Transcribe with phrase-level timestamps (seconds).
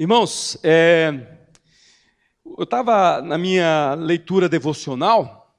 [0.00, 1.12] Irmãos, é,
[2.56, 5.52] eu estava na minha leitura devocional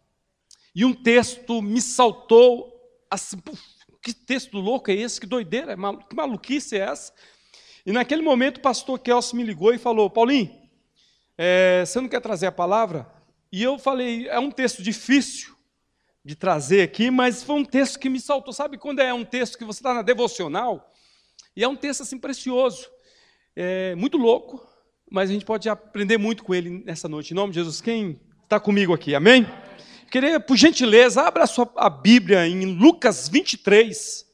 [0.73, 2.73] e um texto me saltou
[3.11, 3.61] assim, puf,
[4.01, 5.19] que texto louco é esse?
[5.19, 5.75] Que doideira,
[6.07, 7.11] que maluquice é essa?
[7.85, 10.57] E naquele momento o pastor Kelso me ligou e falou, Paulinho,
[11.37, 13.11] é, você não quer trazer a palavra?
[13.51, 15.53] E eu falei, é um texto difícil
[16.23, 18.53] de trazer aqui, mas foi um texto que me saltou.
[18.53, 20.89] Sabe quando é um texto que você está na devocional?
[21.57, 22.89] E é um texto assim precioso.
[23.55, 24.65] É muito louco,
[25.09, 27.31] mas a gente pode aprender muito com ele nessa noite.
[27.31, 29.15] Em nome de Jesus, quem está comigo aqui?
[29.15, 29.45] Amém?
[30.11, 34.27] Queria, por gentileza, abra a sua a Bíblia em Lucas 23.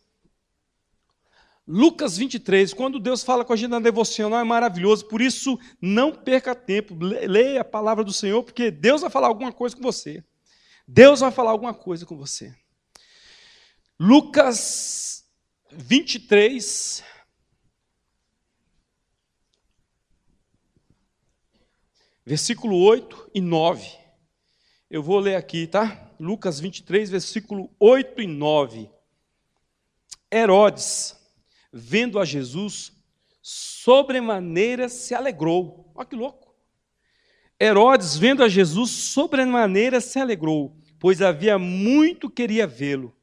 [1.68, 6.12] Lucas 23, quando Deus fala com a gente na devocional, é maravilhoso, por isso não
[6.12, 10.24] perca tempo, leia a palavra do Senhor, porque Deus vai falar alguma coisa com você.
[10.88, 12.54] Deus vai falar alguma coisa com você.
[14.00, 15.26] Lucas
[15.72, 17.04] 23,
[22.26, 23.88] versículo 8 e 9.
[24.90, 26.12] Eu vou ler aqui, tá?
[26.20, 28.90] Lucas 23, versículo 8 e 9.
[30.32, 31.16] Herodes,
[31.72, 32.92] vendo a Jesus,
[33.42, 35.92] sobremaneira se alegrou.
[35.94, 36.56] Olha que louco.
[37.60, 43.16] Herodes, vendo a Jesus, sobremaneira se alegrou, pois havia muito queria vê-lo,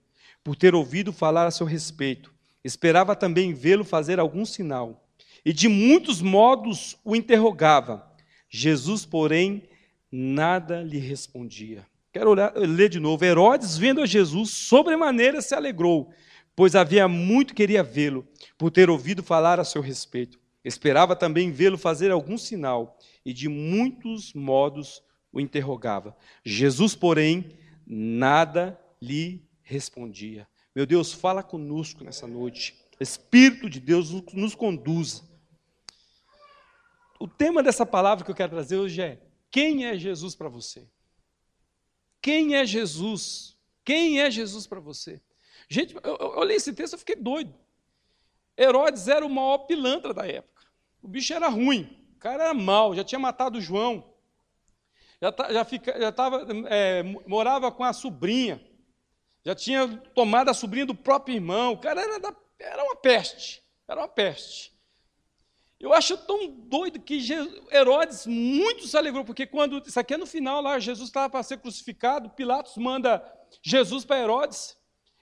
[0.42, 2.32] por ter ouvido falar a seu respeito.
[2.64, 5.05] Esperava também vê-lo fazer algum sinal.
[5.44, 8.11] E de muitos modos o interrogava.
[8.55, 9.62] Jesus, porém,
[10.11, 11.86] nada lhe respondia.
[12.12, 13.25] Quero olhar, ler de novo.
[13.25, 16.12] Herodes, vendo a Jesus, sobremaneira se alegrou,
[16.55, 20.39] pois havia muito queria vê-lo, por ter ouvido falar a seu respeito.
[20.62, 26.14] Esperava também vê-lo fazer algum sinal, e de muitos modos o interrogava.
[26.45, 30.47] Jesus, porém, nada lhe respondia.
[30.77, 32.75] Meu Deus, fala conosco nessa noite.
[33.00, 35.31] Espírito de Deus nos conduza.
[37.22, 40.90] O tema dessa palavra que eu quero trazer hoje é: quem é Jesus para você?
[42.20, 43.56] Quem é Jesus?
[43.84, 45.22] Quem é Jesus para você?
[45.68, 47.55] Gente, eu, eu li esse texto e fiquei doido.
[48.58, 50.66] Herodes era o maior pilantra da época.
[51.00, 54.12] O bicho era ruim, o cara era mau, já tinha matado João,
[55.20, 58.61] já, já, fica, já tava, é, morava com a sobrinha,
[59.44, 61.74] já tinha tomado a sobrinha do próprio irmão.
[61.74, 64.71] O cara era, da, era uma peste, era uma peste.
[65.82, 67.18] Eu acho tão doido que
[67.72, 71.42] Herodes muito se alegrou, porque quando, isso aqui é no final lá, Jesus estava para
[71.42, 73.20] ser crucificado, Pilatos manda
[73.60, 74.76] Jesus para Herodes,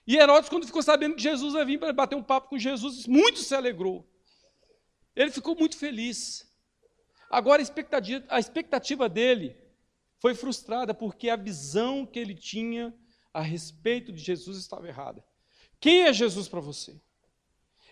[0.06, 3.06] e Herodes, quando ficou sabendo que Jesus ia vir para bater um papo com Jesus,
[3.06, 4.06] muito se alegrou.
[5.16, 6.46] Ele ficou muito feliz.
[7.30, 9.56] Agora a expectativa, a expectativa dele
[10.18, 12.94] foi frustrada, porque a visão que ele tinha
[13.32, 15.24] a respeito de Jesus estava errada.
[15.80, 17.00] Quem é Jesus para você?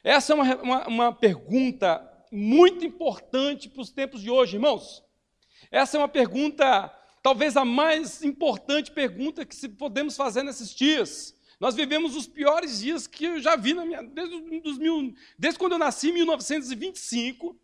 [0.05, 5.05] Essa é uma, uma, uma pergunta muito importante para os tempos de hoje, irmãos.
[5.71, 6.89] Essa é uma pergunta,
[7.23, 11.35] talvez a mais importante pergunta que podemos fazer nesses dias.
[11.61, 15.59] Nós vivemos os piores dias que eu já vi na minha, desde, dos mil, desde
[15.59, 17.59] quando eu nasci, em 1925.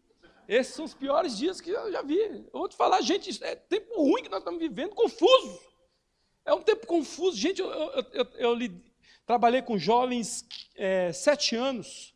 [0.49, 2.19] Esses são os piores dias que eu já vi.
[2.19, 5.61] Eu vou te falar, gente, é tempo ruim que nós estamos vivendo, confuso.
[6.45, 7.37] É um tempo confuso.
[7.37, 8.71] Gente, eu, eu, eu, eu
[9.25, 10.47] trabalhei com jovens
[10.77, 12.14] é, sete anos.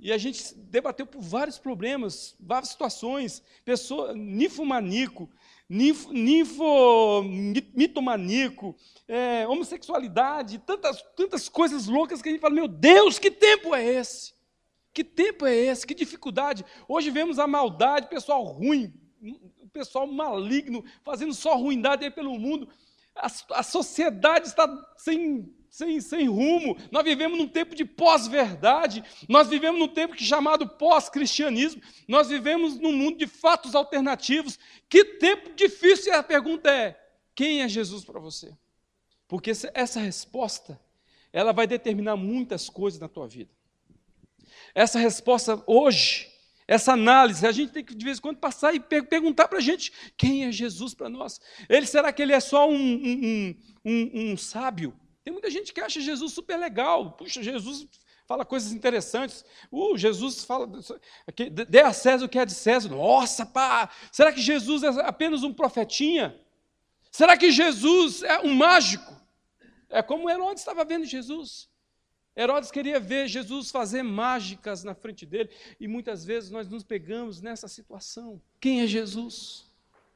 [0.00, 5.28] E a gente debateu por vários problemas, várias situações, pessoa, ninfomaníaco,
[5.68, 7.24] ninfo, ninfo
[7.74, 8.76] mitomaníaco,
[9.08, 13.84] é, homossexualidade, tantas, tantas coisas loucas que a gente fala, meu Deus, que tempo é
[13.84, 14.32] esse?
[14.94, 15.86] Que tempo é esse?
[15.86, 16.64] Que dificuldade.
[16.86, 18.92] Hoje vemos a maldade, pessoal ruim,
[19.72, 22.68] pessoal maligno, fazendo só ruindade aí pelo mundo.
[23.16, 26.76] A, a sociedade está sem sem, sem rumo.
[26.90, 29.04] Nós vivemos num tempo de pós-verdade.
[29.28, 31.82] Nós vivemos num tempo chamado pós-cristianismo.
[32.06, 34.58] Nós vivemos num mundo de fatos alternativos.
[34.88, 36.12] Que tempo difícil.
[36.12, 36.98] E a pergunta é:
[37.34, 38.56] quem é Jesus para você?
[39.26, 40.80] Porque essa resposta,
[41.32, 43.50] ela vai determinar muitas coisas na tua vida.
[44.74, 46.28] Essa resposta hoje,
[46.66, 49.62] essa análise, a gente tem que de vez em quando passar e perguntar para a
[49.62, 51.40] gente quem é Jesus para nós.
[51.68, 53.54] Ele será que ele é só um, um,
[53.84, 54.94] um, um sábio?
[55.28, 57.12] Tem muita gente que acha Jesus super legal.
[57.12, 57.86] Puxa, Jesus
[58.26, 59.44] fala coisas interessantes.
[59.70, 60.66] Uh, Jesus fala,
[61.68, 62.88] dê a César o que é de César.
[62.88, 66.34] Nossa, pá, será que Jesus é apenas um profetinha?
[67.10, 69.14] Será que Jesus é um mágico?
[69.90, 71.68] É como Herodes estava vendo Jesus.
[72.34, 77.42] Herodes queria ver Jesus fazer mágicas na frente dele, e muitas vezes nós nos pegamos
[77.42, 78.40] nessa situação.
[78.58, 79.67] Quem é Jesus?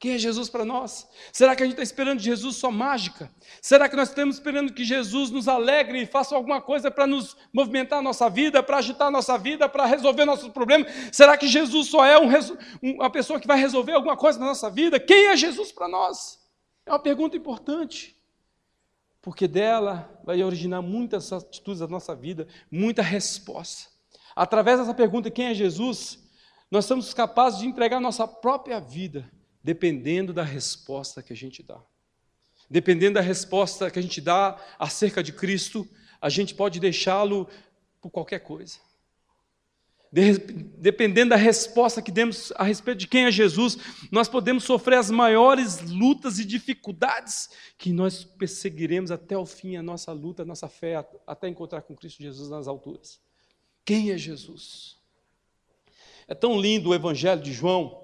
[0.03, 1.07] Quem é Jesus para nós?
[1.31, 3.31] Será que a gente está esperando de Jesus só mágica?
[3.61, 7.37] Será que nós estamos esperando que Jesus nos alegre e faça alguma coisa para nos
[7.53, 10.91] movimentar a nossa vida, para agitar a nossa vida, para resolver nossos problemas?
[11.13, 12.27] Será que Jesus só é um,
[12.81, 14.99] uma pessoa que vai resolver alguma coisa na nossa vida?
[14.99, 16.37] Quem é Jesus para nós?
[16.85, 18.13] É uma pergunta importante,
[19.21, 23.89] porque dela vai originar muitas atitudes da nossa vida, muita resposta.
[24.35, 26.19] Através dessa pergunta, quem é Jesus?
[26.69, 29.31] Nós somos capazes de entregar nossa própria vida
[29.63, 31.81] dependendo da resposta que a gente dá.
[32.69, 35.87] Dependendo da resposta que a gente dá acerca de Cristo,
[36.19, 37.47] a gente pode deixá-lo
[38.01, 38.77] por qualquer coisa.
[40.77, 43.77] dependendo da resposta que demos a respeito de quem é Jesus,
[44.11, 49.81] nós podemos sofrer as maiores lutas e dificuldades que nós perseguiremos até o fim a
[49.81, 53.19] nossa luta, a nossa fé, até encontrar com Cristo Jesus nas alturas.
[53.83, 54.97] Quem é Jesus?
[56.27, 58.02] É tão lindo o Evangelho de João,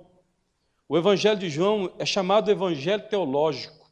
[0.89, 3.89] o Evangelho de João é chamado Evangelho teológico.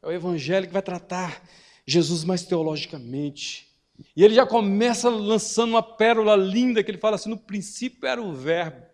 [0.00, 1.42] É o Evangelho que vai tratar
[1.84, 3.68] Jesus mais teologicamente.
[4.16, 8.22] E ele já começa lançando uma pérola linda que ele fala assim: no princípio era
[8.22, 8.86] o Verbo,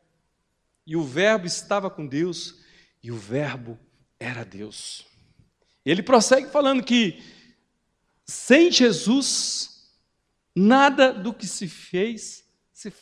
[0.87, 2.63] e o Verbo estava com Deus,
[3.03, 3.79] e o Verbo
[4.19, 5.07] era Deus.
[5.85, 7.23] Ele prossegue falando que
[8.25, 9.87] sem Jesus,
[10.55, 12.93] nada do que se fez, se,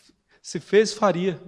[0.42, 1.40] se fez faria.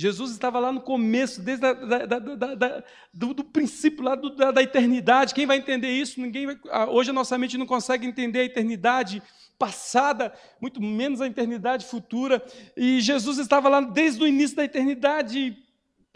[0.00, 4.30] Jesus estava lá no começo, desde a, da, da, da, do, do, princípio lá do,
[4.30, 5.34] da, eternidade.
[5.34, 6.20] Quem vai entender isso?
[6.20, 9.20] Ninguém vai, ah, hoje a nossa mente não consegue entender a eternidade
[9.58, 12.40] passada, muito menos a eternidade futura.
[12.76, 15.58] E Jesus estava lá desde o início da eternidade,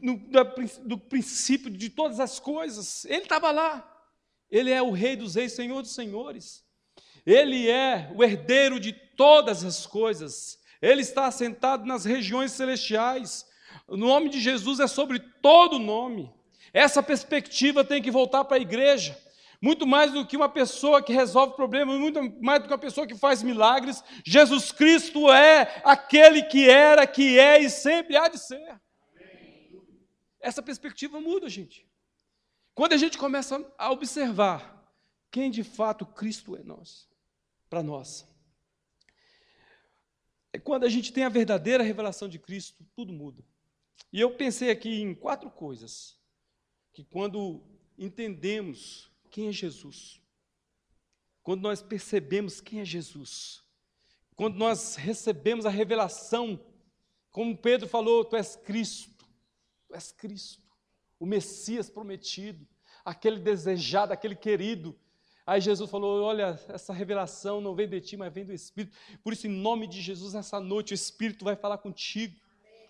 [0.01, 0.17] no,
[0.85, 3.05] do princípio de todas as coisas.
[3.07, 3.89] Ele estava lá.
[4.49, 6.63] Ele é o Rei dos Reis, Senhor dos Senhores.
[7.27, 10.57] Ele é o herdeiro de todas as coisas.
[10.81, 13.51] Ele está assentado nas regiões celestiais.
[13.93, 16.33] O nome de Jesus é sobre todo nome.
[16.73, 19.15] Essa perspectiva tem que voltar para a igreja.
[19.61, 23.07] Muito mais do que uma pessoa que resolve problemas, muito mais do que uma pessoa
[23.07, 28.39] que faz milagres, Jesus Cristo é aquele que era, que é e sempre há de
[28.39, 28.81] ser.
[30.41, 31.87] Essa perspectiva muda, gente.
[32.75, 34.91] Quando a gente começa a observar
[35.31, 37.07] quem de fato Cristo é nós,
[37.69, 38.27] para nós.
[40.51, 43.52] É quando a gente tem a verdadeira revelação de Cristo, tudo muda.
[44.13, 46.19] E eu pensei aqui em quatro coisas
[46.93, 47.63] que, quando
[47.97, 50.21] entendemos quem é Jesus,
[51.43, 53.63] quando nós percebemos quem é Jesus,
[54.37, 56.61] quando nós recebemos a revelação,
[57.31, 59.25] como Pedro falou, tu és Cristo,
[59.89, 60.63] tu és Cristo,
[61.19, 62.67] o Messias prometido,
[63.05, 64.99] aquele desejado, aquele querido.
[65.47, 68.97] Aí Jesus falou: Olha, essa revelação não vem de ti, mas vem do Espírito.
[69.23, 72.41] Por isso, em nome de Jesus, essa noite o Espírito vai falar contigo.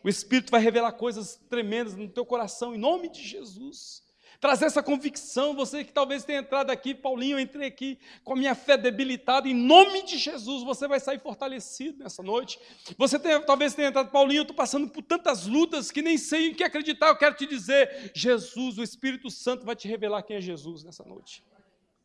[0.04, 4.02] O Espírito vai revelar coisas tremendas no teu coração, em nome de Jesus.
[4.40, 8.36] Trazer essa convicção, você que talvez tenha entrado aqui, Paulinho, eu entrei aqui com a
[8.36, 12.58] minha fé debilitada, em nome de Jesus, você vai sair fortalecido nessa noite.
[12.98, 16.54] Você talvez tenha entrado, Paulinho, eu estou passando por tantas lutas que nem sei em
[16.54, 20.40] que acreditar, eu quero te dizer, Jesus, o Espírito Santo vai te revelar quem é
[20.40, 21.44] Jesus nessa noite,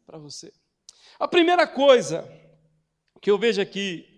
[0.06, 0.54] para você.
[1.20, 2.32] A primeira coisa
[3.20, 4.17] que eu vejo aqui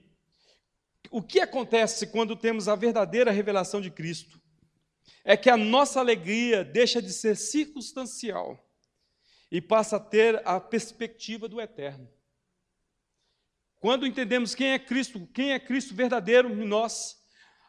[1.09, 4.39] o que acontece quando temos a verdadeira revelação de Cristo?
[5.23, 8.57] É que a nossa alegria deixa de ser circunstancial
[9.51, 12.07] e passa a ter a perspectiva do eterno.
[13.79, 17.17] Quando entendemos quem é Cristo, quem é Cristo verdadeiro em nós,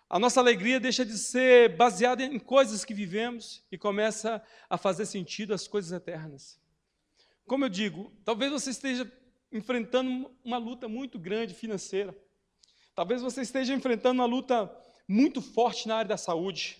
[0.08, 5.06] a nossa alegria deixa de ser baseada em coisas que vivemos e começa a fazer
[5.06, 6.60] sentido as coisas eternas.
[7.46, 9.10] Como eu digo, talvez você esteja
[9.52, 12.16] enfrentando uma luta muito grande financeira.
[13.00, 14.70] Talvez você esteja enfrentando uma luta
[15.08, 16.76] muito forte na área da saúde.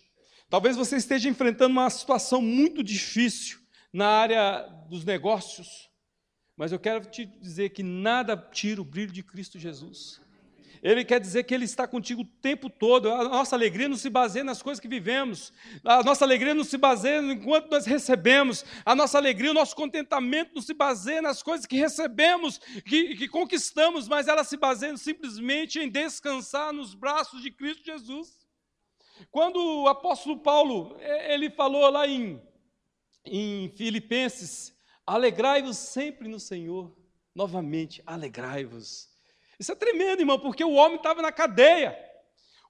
[0.51, 3.59] Talvez você esteja enfrentando uma situação muito difícil
[3.91, 4.61] na área
[4.91, 5.89] dos negócios.
[6.55, 10.21] Mas eu quero te dizer que nada tira o brilho de Cristo Jesus.
[10.83, 13.13] Ele quer dizer que Ele está contigo o tempo todo.
[13.13, 15.53] A nossa alegria não se baseia nas coisas que vivemos.
[15.85, 18.65] A nossa alegria não se baseia enquanto nós recebemos.
[18.85, 23.29] A nossa alegria, o nosso contentamento não se baseia nas coisas que recebemos, que, que
[23.29, 28.41] conquistamos, mas ela se baseia simplesmente em descansar nos braços de Cristo Jesus.
[29.31, 32.41] Quando o apóstolo Paulo, ele falou lá em,
[33.27, 34.75] em Filipenses,
[35.07, 36.97] alegrai-vos sempre no Senhor.
[37.35, 39.10] Novamente, alegrai-vos.
[39.61, 41.95] Isso é tremendo, irmão, porque o homem estava na cadeia.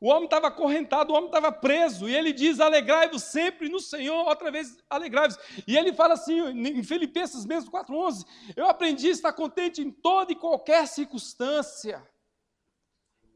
[0.01, 4.27] O homem estava acorrentado, o homem estava preso, e ele diz: alegrai-vos sempre no Senhor,
[4.27, 5.39] outra vez alegrai-vos.
[5.69, 10.33] E ele fala assim, em Filipenses mesmo 4,11: Eu aprendi a estar contente em toda
[10.33, 12.05] e qualquer circunstância.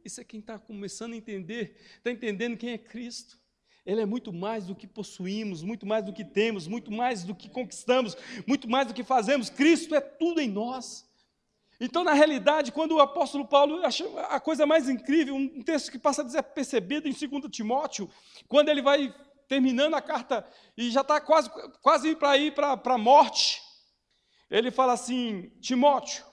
[0.05, 3.39] Isso é quem está começando a entender, está entendendo quem é Cristo.
[3.87, 7.35] Ele é muito mais do que possuímos, muito mais do que temos, muito mais do
[7.35, 9.51] que conquistamos, muito mais do que fazemos.
[9.51, 11.07] Cristo é tudo em nós.
[11.81, 13.81] Então, na realidade, quando o apóstolo Paulo
[14.29, 18.09] a coisa mais incrível, um texto que passa a ser percebido em 2 Timóteo,
[18.49, 19.15] quando ele vai
[19.49, 21.51] terminando a carta e já está quase,
[21.83, 23.63] quase para ir para a morte,
[24.51, 26.25] ele fala assim: Timóteo,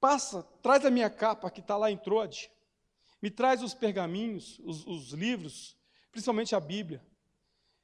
[0.00, 2.50] passa, traz a minha capa que está lá em Trode,
[3.20, 5.76] me traz os pergaminhos, os, os livros,
[6.10, 7.04] principalmente a Bíblia.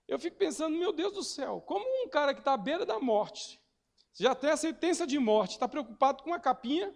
[0.06, 2.98] Eu fico pensando, meu Deus do céu, como um cara que está à beira da
[2.98, 3.60] morte,
[4.22, 6.94] já tem a sentença de morte, está preocupado com a capinha,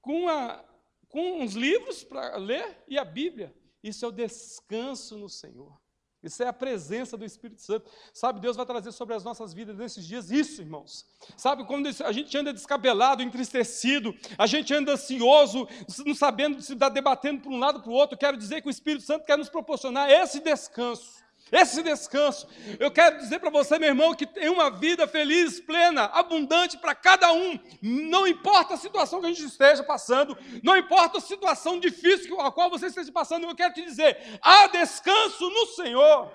[0.00, 0.64] com, a,
[1.08, 3.54] com uns livros para ler e a Bíblia.
[3.82, 5.78] Isso é o descanso no Senhor.
[6.24, 7.90] Isso é a presença do Espírito Santo.
[8.12, 11.04] Sabe, Deus vai trazer sobre as nossas vidas nesses dias isso, irmãos.
[11.36, 15.68] Sabe, quando a gente anda descabelado, entristecido, a gente anda ansioso,
[16.04, 18.70] não sabendo se está debatendo para um lado para o outro, quero dizer que o
[18.70, 21.23] Espírito Santo quer nos proporcionar esse descanso.
[21.52, 22.48] Esse descanso.
[22.80, 26.94] Eu quero dizer para você, meu irmão, que tem uma vida feliz, plena, abundante para
[26.94, 27.58] cada um.
[27.82, 32.50] Não importa a situação que a gente esteja passando, não importa a situação difícil a
[32.50, 36.32] qual você esteja passando, eu quero te dizer: há descanso no Senhor.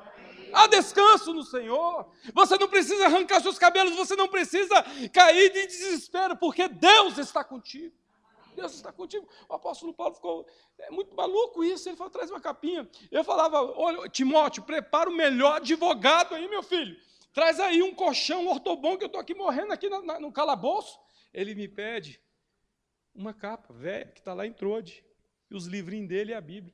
[0.51, 2.07] Há descanso no Senhor.
[2.33, 7.43] Você não precisa arrancar seus cabelos, você não precisa cair de desespero, porque Deus está
[7.43, 7.93] contigo.
[8.59, 9.27] Deus está contigo.
[9.47, 10.45] O apóstolo Paulo ficou
[10.77, 11.89] é muito maluco isso.
[11.89, 12.89] Ele falou: traz uma capinha.
[13.11, 16.97] Eu falava: olha, Timóteo, prepara o melhor advogado aí, meu filho.
[17.33, 20.99] Traz aí um colchão ortobom que eu estou aqui morrendo aqui no, no calabouço.
[21.33, 22.19] Ele me pede
[23.13, 25.05] uma capa velha que está lá em Trode.
[25.49, 26.73] E os livrinhos dele e a Bíblia.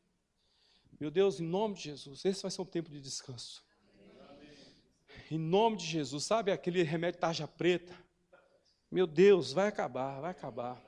[1.00, 3.64] Meu Deus, em nome de Jesus, esse vai ser um tempo de descanso.
[5.30, 7.94] Em nome de Jesus, sabe aquele remédio tarja preta?
[8.92, 10.82] Meu Deus, vai acabar, vai acabar.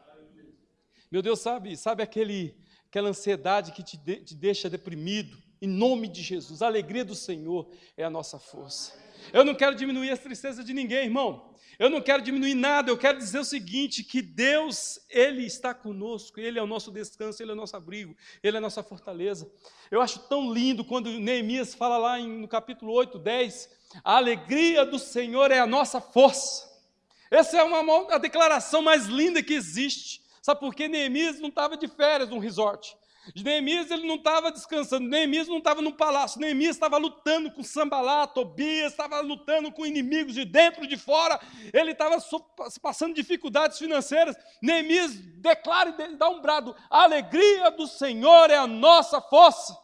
[1.10, 2.56] Meu Deus, sabe, sabe aquele,
[2.88, 5.38] aquela ansiedade que te, de, te deixa deprimido?
[5.62, 8.94] Em nome de Jesus, a alegria do Senhor é a nossa força.
[9.32, 11.54] Eu não quero diminuir as tristezas de ninguém, irmão.
[11.80, 16.40] Eu não quero diminuir nada, eu quero dizer o seguinte: que Deus, Ele está conosco,
[16.40, 19.50] Ele é o nosso descanso, Ele é o nosso abrigo, Ele é a nossa fortaleza.
[19.90, 23.70] Eu acho tão lindo quando Neemias fala lá no capítulo 8, 10:
[24.04, 26.68] a alegria do Senhor é a nossa força.
[27.30, 30.27] Essa é uma, a declaração mais linda que existe.
[30.48, 30.88] Sabe por quê?
[30.88, 32.98] Neemias não estava de férias num resort.
[33.36, 38.26] Neemias ele não estava descansando, Neemias não estava no palácio, Neemias estava lutando com Sambalá,
[38.26, 41.38] Tobias, estava lutando com inimigos de dentro e de fora,
[41.74, 42.16] ele estava
[42.82, 44.38] passando dificuldades financeiras.
[44.62, 49.78] Neemias declara e dá um brado: a alegria do Senhor é a nossa força.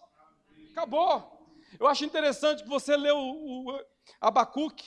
[0.72, 1.46] Acabou.
[1.78, 3.80] Eu acho interessante que você leu o, o
[4.22, 4.86] Abacuque,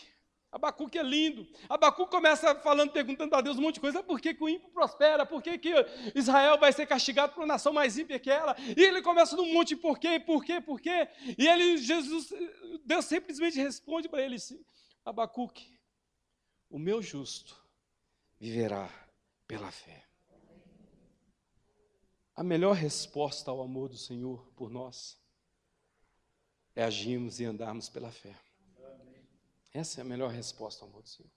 [0.56, 1.46] Abacuque é lindo.
[1.68, 4.02] Abacuque começa falando, perguntando a Deus um monte de coisa.
[4.02, 5.26] Por que, que o ímpio prospera?
[5.26, 5.70] Por que, que
[6.14, 8.56] Israel vai ser castigado por uma nação mais ímpia que ela?
[8.74, 11.08] E ele começa num monte de por quê, por quê, por quê.
[11.36, 12.32] E ele, Jesus,
[12.86, 14.64] Deus simplesmente responde para ele assim,
[15.04, 15.78] Abacuque,
[16.70, 17.54] o meu justo
[18.40, 18.88] viverá
[19.46, 20.06] pela fé.
[22.34, 25.20] A melhor resposta ao amor do Senhor por nós
[26.74, 28.34] é agirmos e andarmos pela fé.
[29.76, 31.30] Essa é a melhor resposta ao amor do Senhor.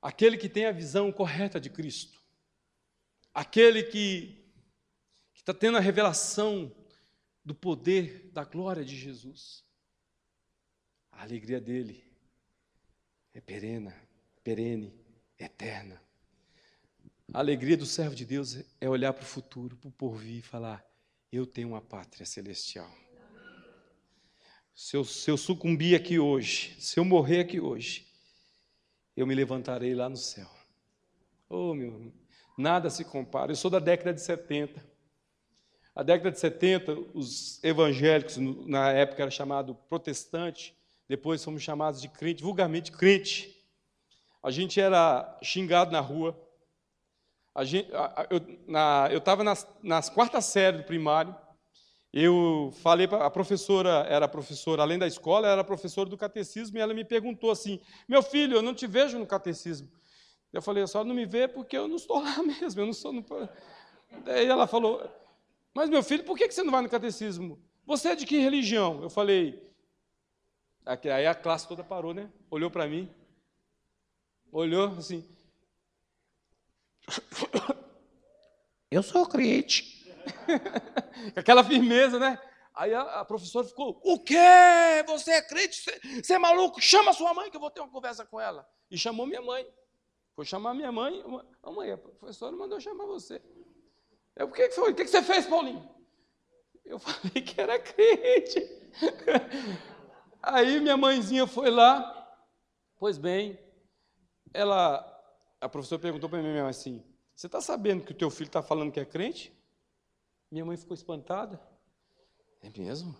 [0.00, 2.18] Aquele que tem a visão correta de Cristo,
[3.34, 4.50] aquele que
[5.34, 6.74] está tendo a revelação
[7.44, 9.62] do poder, da glória de Jesus,
[11.10, 12.02] a alegria dele
[13.34, 13.94] é perena,
[14.42, 14.98] perene,
[15.38, 16.02] eterna.
[17.30, 20.42] A alegria do servo de Deus é olhar para o futuro, para o porvir e
[20.42, 20.82] falar:
[21.30, 22.90] Eu tenho uma pátria celestial.
[24.74, 28.06] Se eu, se eu sucumbir aqui hoje, se eu morrer aqui hoje,
[29.16, 30.48] eu me levantarei lá no céu.
[31.48, 32.12] Oh, meu,
[32.56, 33.52] nada se compara.
[33.52, 34.82] Eu sou da década de 70.
[35.94, 40.74] A década de 70, os evangélicos, na época era chamado protestante,
[41.06, 43.54] depois fomos chamados de crente, vulgarmente crente.
[44.42, 46.38] A gente era xingado na rua.
[47.54, 47.90] A gente,
[49.10, 51.36] eu estava nas, nas quartas séries do primário,
[52.12, 56.80] eu falei para a professora, era professora, além da escola, era professora do catecismo, e
[56.80, 59.90] ela me perguntou assim: Meu filho, eu não te vejo no catecismo.
[60.52, 62.92] Eu falei: A senhora não me vê porque eu não estou lá mesmo, eu não
[62.92, 63.14] sou.
[64.24, 65.02] Daí ela falou:
[65.72, 67.58] Mas meu filho, por que você não vai no catecismo?
[67.86, 69.02] Você é de que religião?
[69.02, 69.66] Eu falei:
[70.84, 72.30] Aí a classe toda parou, né?
[72.50, 73.08] Olhou para mim,
[74.50, 75.26] olhou assim.
[78.90, 80.01] Eu sou crente.
[81.36, 82.38] Aquela firmeza, né?
[82.74, 84.34] Aí a, a, professora ficou: O quê?
[85.06, 85.82] Você é crente?
[86.22, 86.80] Você, é maluco?
[86.80, 88.66] Chama sua mãe que eu vou ter uma conversa com ela.
[88.90, 89.66] E chamou minha mãe.
[90.34, 91.22] Foi chamar minha mãe.
[91.74, 93.42] Mãe, a professora mandou chamar você.
[94.34, 94.92] Eu, o que, foi?
[94.92, 95.88] O que, que você fez, Paulinho?
[96.84, 98.66] Eu falei que era crente.
[100.42, 102.18] Aí minha mãezinha foi lá.
[102.98, 103.58] Pois bem,
[104.54, 105.04] ela,
[105.60, 108.92] a professora perguntou para mim assim: Você está sabendo que o teu filho está falando
[108.92, 109.52] que é crente?
[110.52, 111.58] Minha mãe ficou espantada.
[112.62, 113.16] É mesmo?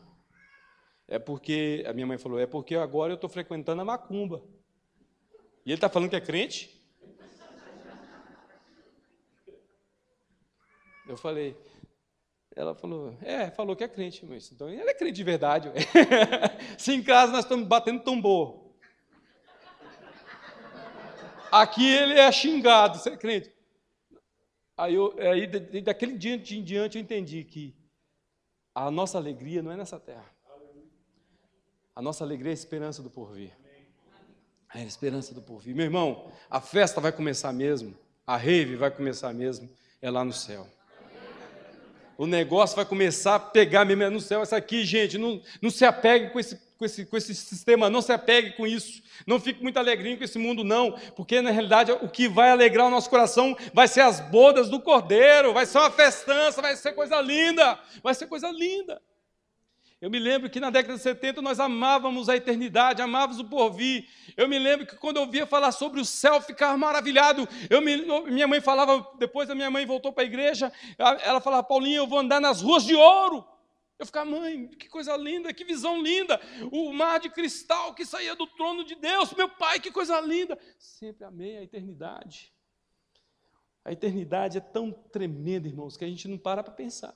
[1.09, 4.45] É porque, a minha mãe falou, é porque agora eu estou frequentando a macumba.
[5.65, 6.79] E ele está falando que é crente?
[11.09, 11.57] Eu falei,
[12.55, 15.71] ela falou, é, falou que é crente, mas então ele é crente de verdade.
[16.77, 18.75] Se em casa nós estamos batendo tambor.
[21.51, 23.62] Aqui ele é xingado, você é crente.
[24.77, 25.47] Aí, eu, aí
[25.83, 27.75] daquele dia em diante eu entendi que
[28.75, 30.31] a nossa alegria não é nessa terra.
[31.95, 33.53] A nossa alegria é a esperança do porvir.
[34.75, 35.75] É a esperança do porvir.
[35.75, 37.95] Meu irmão, a festa vai começar mesmo,
[38.27, 39.69] a rave vai começar mesmo,
[40.01, 40.67] é lá no céu.
[42.17, 44.41] O negócio vai começar a pegar mesmo é no céu.
[44.43, 48.03] Essa aqui, gente, não, não se apegue com esse, com, esse, com esse sistema, não
[48.03, 49.01] se apegue com isso.
[49.25, 52.89] Não fique muito alegrinho com esse mundo, não, porque na realidade o que vai alegrar
[52.89, 56.93] o nosso coração vai ser as bodas do cordeiro, vai ser uma festança, vai ser
[56.93, 59.01] coisa linda, vai ser coisa linda.
[60.01, 64.09] Eu me lembro que na década de 70 nós amávamos a eternidade, amávamos o porvir.
[64.37, 67.49] Eu me lembro que quando eu ouvia falar sobre o céu, ficava maravilhado.
[67.71, 71.63] Eu me, minha mãe falava, depois a minha mãe voltou para a igreja, ela falava,
[71.63, 73.52] Paulinha, eu vou andar nas ruas de ouro.
[74.03, 76.41] Eu ficava, mãe, que coisa linda, que visão linda.
[76.73, 80.59] O mar de cristal que saía do trono de Deus, meu pai, que coisa linda.
[80.77, 82.53] Sempre amei a eternidade.
[83.85, 87.15] A eternidade é tão tremenda, irmãos, que a gente não para para pensar.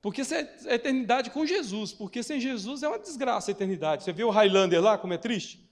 [0.00, 4.04] Porque isso é a eternidade com Jesus, porque sem Jesus é uma desgraça a eternidade.
[4.04, 5.70] Você viu o Highlander lá, como é triste?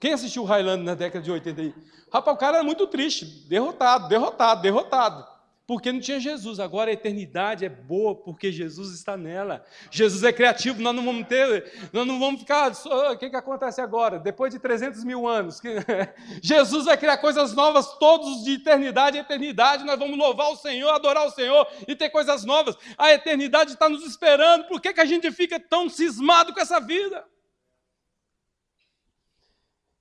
[0.00, 1.74] Quem assistiu o Highlander na década de 80 aí?
[2.12, 5.33] Rapaz, o cara era muito triste, derrotado, derrotado, derrotado
[5.66, 6.60] porque não tinha Jesus.
[6.60, 9.64] Agora a eternidade é boa porque Jesus está nela.
[9.90, 12.70] Jesus é criativo, nós não vamos ter, nós não vamos ficar.
[12.70, 14.18] O que, que acontece agora?
[14.18, 15.60] Depois de 300 mil anos,
[16.42, 19.84] Jesus vai criar coisas novas todos de eternidade a eternidade.
[19.84, 22.76] Nós vamos louvar o Senhor, adorar o Senhor e ter coisas novas.
[22.98, 24.66] A eternidade está nos esperando.
[24.66, 27.24] Por que, que a gente fica tão cismado com essa vida?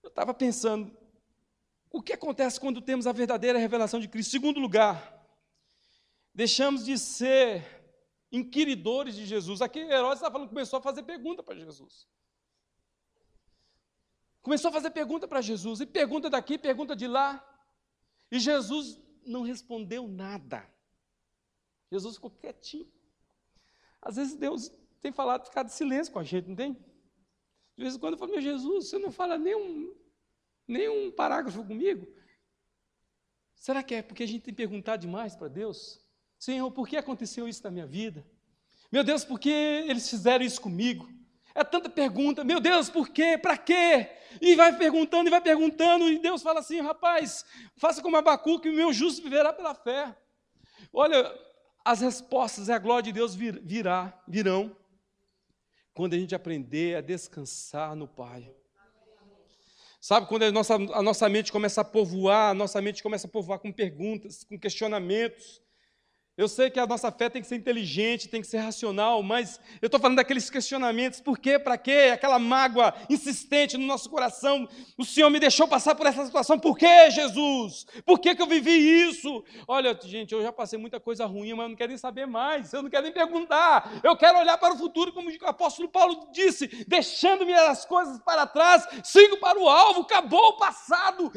[0.01, 0.91] Eu estava pensando,
[1.89, 4.31] o que acontece quando temos a verdadeira revelação de Cristo?
[4.31, 5.12] Segundo lugar,
[6.33, 7.63] Deixamos de ser
[8.31, 9.61] inquiridores de Jesus.
[9.61, 12.07] Aqui Herodes está falando, começou a fazer pergunta para Jesus.
[14.41, 17.41] Começou a fazer pergunta para Jesus, e pergunta daqui, pergunta de lá.
[18.29, 20.67] E Jesus não respondeu nada.
[21.91, 22.91] Jesus ficou quietinho.
[24.01, 24.69] Às vezes Deus
[24.99, 26.73] tem falado, ficar de silêncio com a gente, não tem?
[26.73, 29.95] De vez em quando eu falo, meu Jesus, você não fala nenhum,
[30.67, 32.07] nenhum parágrafo comigo?
[33.55, 36.02] Será que é porque a gente tem perguntado demais para Deus?
[36.43, 38.21] Senhor, por que aconteceu isso na minha vida?
[38.91, 41.07] Meu Deus, por que eles fizeram isso comigo?
[41.55, 43.37] É tanta pergunta, meu Deus, por quê?
[43.37, 44.09] Para quê?
[44.41, 47.45] E vai perguntando e vai perguntando, e Deus fala assim: rapaz,
[47.77, 50.13] faça como Abacuque, o meu justo viverá pela fé.
[50.91, 51.33] Olha,
[51.85, 54.75] as respostas, a glória de Deus vir, virá, virão,
[55.93, 58.53] quando a gente aprender a descansar no Pai.
[60.01, 63.29] Sabe, quando a nossa, a nossa mente começa a povoar, a nossa mente começa a
[63.29, 65.63] povoar com perguntas, com questionamentos,
[66.35, 69.59] eu sei que a nossa fé tem que ser inteligente, tem que ser racional, mas
[69.79, 72.09] eu estou falando daqueles questionamentos: por quê, para quê?
[72.11, 74.67] Aquela mágoa insistente no nosso coração.
[74.97, 77.85] O Senhor me deixou passar por essa situação, por quê, Jesus?
[78.03, 78.71] Por que, que eu vivi
[79.07, 79.43] isso?
[79.67, 82.73] Olha, gente, eu já passei muita coisa ruim, mas eu não quero nem saber mais,
[82.73, 84.01] eu não quero nem perguntar.
[84.03, 88.47] Eu quero olhar para o futuro, como o apóstolo Paulo disse: deixando-me as coisas para
[88.47, 91.31] trás, sigo para o alvo, acabou o passado,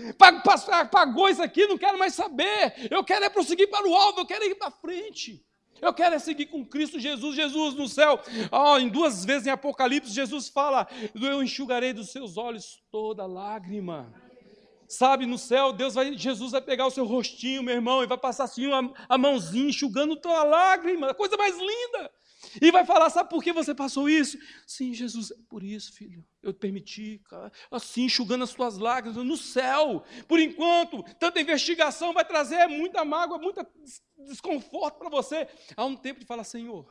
[0.91, 2.89] pagou isso aqui, não quero mais saber.
[2.91, 5.45] Eu quero é prosseguir para o alvo, eu quero ir para frente.
[5.83, 8.21] Eu quero é seguir com Cristo Jesus, Jesus no céu.
[8.51, 14.15] Oh, em duas vezes em Apocalipse, Jesus fala: Eu enxugarei dos seus olhos toda lágrima.
[14.89, 18.17] Sabe, no céu, Deus vai, Jesus vai pegar o seu rostinho, meu irmão, e vai
[18.17, 22.11] passar assim a, a mãozinha enxugando tua lágrima, coisa mais linda.
[22.61, 24.39] E vai falar: sabe por que você passou isso?
[24.67, 26.25] Sim, Jesus, é por isso, filho.
[26.43, 27.21] Eu permiti,
[27.71, 30.05] assim, enxugando as tuas lágrimas no céu.
[30.29, 33.67] Por enquanto, tanta investigação vai trazer muita mágoa, muito
[34.27, 35.49] desconforto para você.
[35.77, 36.87] Há um tempo de falar: Senhor,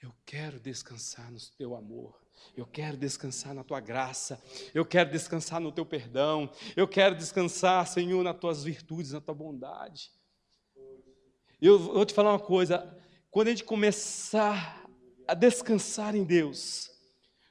[0.00, 2.18] eu quero descansar no teu amor.
[2.56, 4.40] Eu quero descansar na tua graça,
[4.72, 9.34] eu quero descansar no teu perdão, eu quero descansar, Senhor, nas tuas virtudes, na tua
[9.34, 10.12] bondade.
[11.60, 12.96] Eu vou te falar uma coisa:
[13.30, 14.87] quando a gente começar
[15.28, 16.90] a descansar em Deus,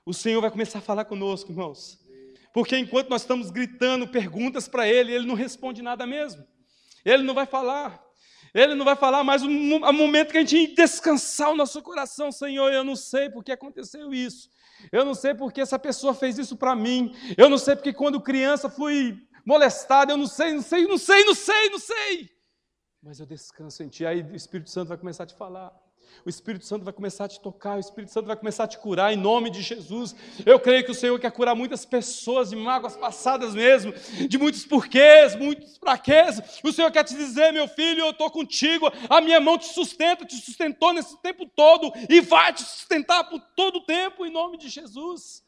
[0.04, 2.00] o Senhor vai começar a falar conosco, irmãos.
[2.52, 6.44] Porque enquanto nós estamos gritando perguntas para Ele, Ele não responde nada mesmo.
[7.06, 8.04] Ele não vai falar.
[8.54, 12.72] Ele não vai falar mais o momento que a gente descansar o nosso coração, Senhor.
[12.74, 14.50] Eu não sei porque aconteceu isso.
[14.92, 17.14] Eu não sei porque essa pessoa fez isso para mim.
[17.38, 20.12] Eu não sei porque quando criança fui molestado.
[20.12, 22.30] Eu não sei, não sei, não sei, não sei, não sei.
[23.04, 24.06] Mas eu descanso em Ti.
[24.06, 25.87] Aí o Espírito Santo vai começar a te falar.
[26.26, 28.78] O Espírito Santo vai começar a te tocar, o Espírito Santo vai começar a te
[28.78, 30.16] curar em nome de Jesus.
[30.46, 33.94] Eu creio que o Senhor quer curar muitas pessoas de mágoas passadas mesmo,
[34.28, 36.60] de muitos porquês, muitos fraquezas.
[36.64, 40.26] O Senhor quer te dizer, meu filho, eu estou contigo, a minha mão te sustenta,
[40.26, 44.58] te sustentou nesse tempo todo e vai te sustentar por todo o tempo em nome
[44.58, 45.46] de Jesus.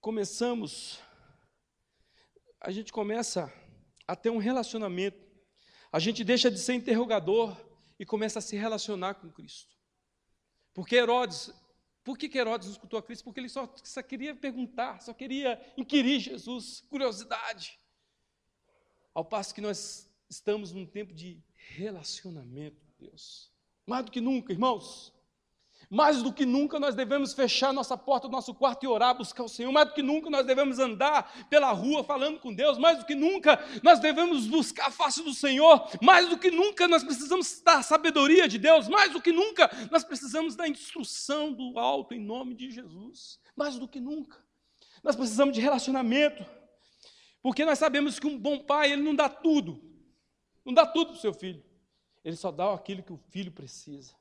[0.00, 1.00] Começamos,
[2.60, 3.52] a gente começa
[4.06, 5.25] a ter um relacionamento
[5.96, 7.56] a gente deixa de ser interrogador
[7.98, 9.74] e começa a se relacionar com Cristo.
[10.74, 11.50] Porque Herodes,
[12.04, 13.24] por que, Herodes escutou a Cristo?
[13.24, 17.80] Porque ele só, só queria perguntar, só queria inquirir Jesus, curiosidade.
[19.14, 23.50] Ao passo que nós estamos num tempo de relacionamento com Deus.
[23.86, 25.14] Mais do que nunca, irmãos.
[25.88, 29.44] Mais do que nunca nós devemos fechar nossa porta do nosso quarto e orar, buscar
[29.44, 29.70] o Senhor.
[29.70, 32.76] Mais do que nunca nós devemos andar pela rua falando com Deus.
[32.76, 35.88] Mais do que nunca nós devemos buscar a face do Senhor.
[36.02, 38.88] Mais do que nunca nós precisamos da sabedoria de Deus.
[38.88, 43.38] Mais do que nunca nós precisamos da instrução do alto em nome de Jesus.
[43.54, 44.44] Mais do que nunca.
[45.04, 46.44] Nós precisamos de relacionamento.
[47.40, 49.80] Porque nós sabemos que um bom pai, ele não dá tudo.
[50.64, 51.64] Não dá tudo para o seu filho.
[52.24, 54.12] Ele só dá aquilo que o filho precisa.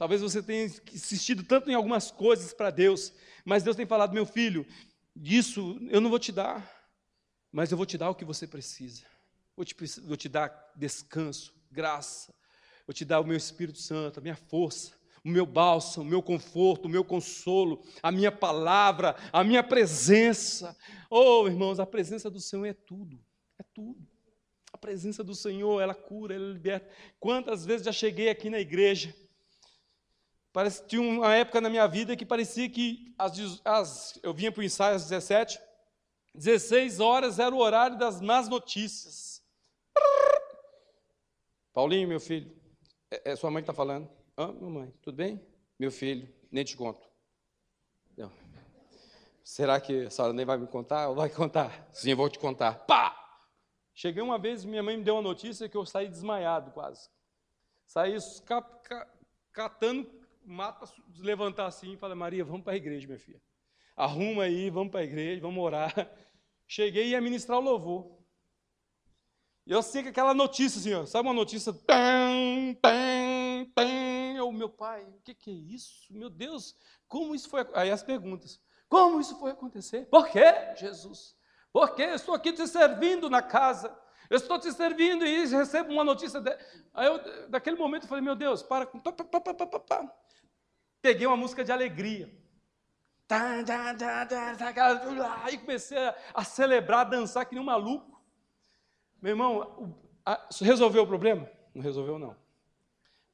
[0.00, 3.12] Talvez você tenha insistido tanto em algumas coisas para Deus,
[3.44, 4.66] mas Deus tem falado, meu filho,
[5.14, 6.88] disso eu não vou te dar,
[7.52, 9.02] mas eu vou te dar o que você precisa.
[9.54, 12.34] Vou te, vou te dar descanso, graça,
[12.86, 16.22] vou te dar o meu Espírito Santo, a minha força, o meu bálsamo, o meu
[16.22, 20.74] conforto, o meu consolo, a minha palavra, a minha presença.
[21.10, 23.22] Oh, irmãos, a presença do Senhor é tudo,
[23.58, 24.08] é tudo.
[24.72, 26.90] A presença do Senhor, ela cura, ela liberta.
[27.18, 29.14] Quantas vezes já cheguei aqui na igreja,
[30.52, 34.60] Parece, tinha uma época na minha vida que parecia que as, as, eu vinha para
[34.60, 35.60] o ensaio às 17,
[36.34, 39.40] 16 horas era o horário das más notícias.
[41.72, 42.52] Paulinho, meu filho,
[43.10, 44.10] é, é sua mãe que está falando?
[44.36, 45.40] Ah, mamãe, tudo bem?
[45.78, 47.08] Meu filho, nem te conto.
[48.16, 48.32] Não.
[49.44, 51.88] Será que a senhora nem vai me contar ou vai contar?
[51.92, 52.74] Sim, eu vou te contar.
[52.86, 53.16] Pá!
[53.94, 57.08] Cheguei uma vez, minha mãe me deu uma notícia que eu saí desmaiado quase.
[57.86, 58.16] Saí
[59.52, 63.40] catando mata, levantar assim e fala, Maria, vamos para a igreja, minha filha.
[63.96, 65.92] Arruma aí, vamos para a igreja, vamos orar.
[66.66, 68.18] Cheguei e ia ministrar o louvor.
[69.66, 71.72] E eu sei que aquela notícia assim, ó, sabe uma notícia?
[71.72, 74.36] Pam, pam, pam.
[74.36, 76.06] Eu, meu pai, o que, que é isso?
[76.10, 76.74] Meu Deus,
[77.06, 77.66] como isso foi?
[77.74, 78.60] Aí as perguntas.
[78.88, 80.06] Como isso foi acontecer?
[80.06, 80.42] Por quê,
[80.76, 81.36] Jesus?
[81.72, 83.96] Porque eu estou aqui te servindo na casa.
[84.28, 86.40] Eu estou te servindo e recebo uma notícia.
[86.40, 86.56] De...
[86.94, 88.86] Aí eu, daquele momento, eu falei, meu Deus, para.
[88.86, 90.14] Pá.
[91.02, 92.30] Peguei uma música de alegria.
[95.44, 95.96] Aí comecei
[96.34, 98.20] a, celebrar, a dançar que nem um maluco.
[99.22, 99.94] Meu irmão,
[100.60, 101.48] resolveu o problema?
[101.74, 102.36] Não resolveu, não.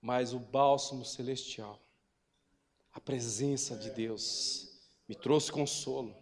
[0.01, 1.81] Mas o bálsamo celestial,
[2.93, 6.15] a presença de Deus, me trouxe consolo,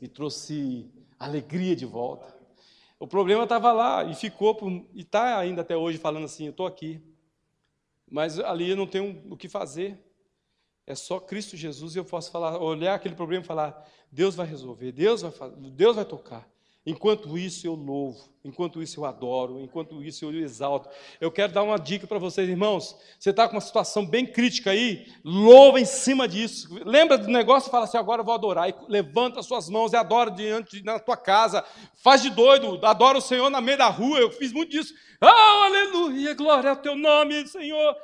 [0.00, 2.36] me trouxe alegria de volta.
[2.98, 4.58] O problema estava lá e ficou,
[4.92, 7.00] e está ainda até hoje falando assim: eu estou aqui,
[8.10, 10.09] mas ali eu não tenho o que fazer.
[10.90, 14.44] É só Cristo Jesus e eu posso falar, olhar aquele problema e falar: Deus vai
[14.44, 15.32] resolver, Deus vai,
[15.70, 16.48] Deus vai tocar.
[16.84, 20.88] Enquanto isso eu louvo, enquanto isso eu adoro, enquanto isso eu exalto.
[21.20, 22.96] Eu quero dar uma dica para vocês, irmãos.
[23.18, 26.68] Você está com uma situação bem crítica aí, louva em cima disso.
[26.84, 28.68] Lembra do negócio e fala assim: agora eu vou adorar.
[28.68, 31.62] E levanta suas mãos e adora diante da tua casa.
[32.02, 34.18] Faz de doido, adora o Senhor na meio da rua.
[34.18, 34.94] Eu fiz muito disso.
[35.22, 37.94] Oh, aleluia, glória ao teu nome, Senhor.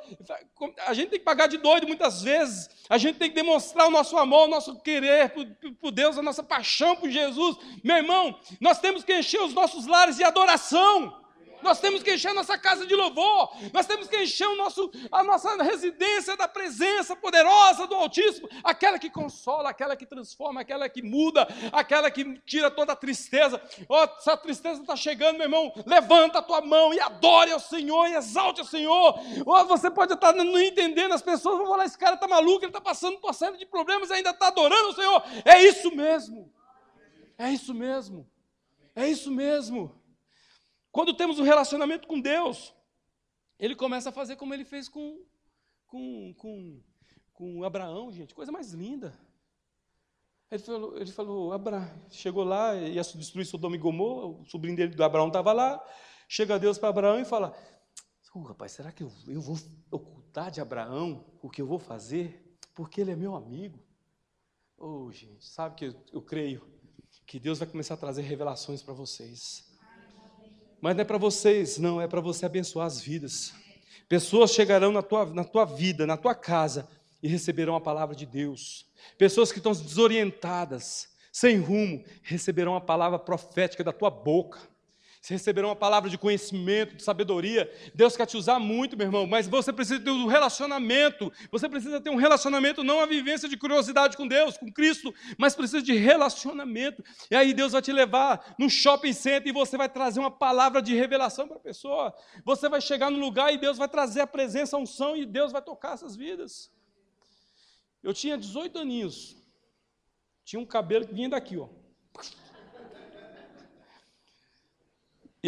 [0.85, 2.69] A gente tem que pagar de doido muitas vezes.
[2.89, 5.45] A gente tem que demonstrar o nosso amor, o nosso querer por,
[5.81, 7.57] por Deus, a nossa paixão por Jesus.
[7.83, 11.26] Meu irmão, nós temos que encher os nossos lares de adoração.
[11.61, 14.91] Nós temos que encher a nossa casa de louvor, nós temos que encher o nosso,
[15.11, 20.87] a nossa residência da presença poderosa do Altíssimo, aquela que consola, aquela que transforma, aquela
[20.87, 23.61] que muda, aquela que tira toda a tristeza.
[23.89, 28.07] Oh, essa tristeza está chegando, meu irmão, levanta a tua mão e adore ao Senhor
[28.07, 29.19] e exalte ao Senhor.
[29.45, 32.67] Oh, você pode estar não entendendo, as pessoas vão falar: esse cara está maluco, ele
[32.67, 35.23] está passando por uma série de problemas e ainda está adorando o Senhor.
[35.43, 36.51] É isso mesmo,
[37.37, 38.29] é isso mesmo,
[38.95, 40.06] é isso mesmo.
[40.97, 42.73] Quando temos um relacionamento com Deus,
[43.59, 45.23] ele começa a fazer como ele fez com,
[45.85, 46.81] com, com,
[47.33, 49.15] com Abraão, gente, coisa mais linda.
[50.49, 54.95] Ele falou, ele falou Abraão, chegou lá, ia destruir Sodoma e Gomorra, o sobrinho dele
[54.95, 55.79] do Abraão estava lá,
[56.27, 57.55] chega Deus para Abraão e fala,
[58.47, 59.55] rapaz, será que eu, eu vou
[59.91, 62.57] ocultar de Abraão o que eu vou fazer?
[62.73, 63.79] Porque ele é meu amigo.
[64.75, 66.67] Oh, gente, sabe que eu, eu creio
[67.27, 69.66] que Deus vai começar a trazer revelações para vocês.
[70.81, 73.53] Mas não é para vocês, não, é para você abençoar as vidas.
[74.07, 76.87] Pessoas chegarão na tua, na tua vida, na tua casa,
[77.21, 78.85] e receberão a palavra de Deus.
[79.17, 84.59] Pessoas que estão desorientadas, sem rumo, receberão a palavra profética da tua boca.
[85.27, 87.69] Você receberão uma palavra de conhecimento, de sabedoria.
[87.93, 91.29] Deus quer te usar muito, meu irmão, mas você precisa ter um relacionamento.
[91.51, 95.53] Você precisa ter um relacionamento, não a vivência de curiosidade com Deus, com Cristo, mas
[95.53, 97.03] precisa de relacionamento.
[97.29, 100.81] E aí Deus vai te levar no shopping center e você vai trazer uma palavra
[100.81, 102.15] de revelação para a pessoa.
[102.45, 105.51] Você vai chegar no lugar e Deus vai trazer a presença, a unção e Deus
[105.51, 106.71] vai tocar essas vidas.
[108.01, 109.35] Eu tinha 18 aninhos.
[110.45, 111.67] Tinha um cabelo que vinha daqui, ó.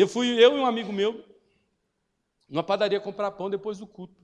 [0.02, 1.26] Eu fui, eu e um amigo meu,
[2.48, 4.16] numa padaria comprar pão depois do culto.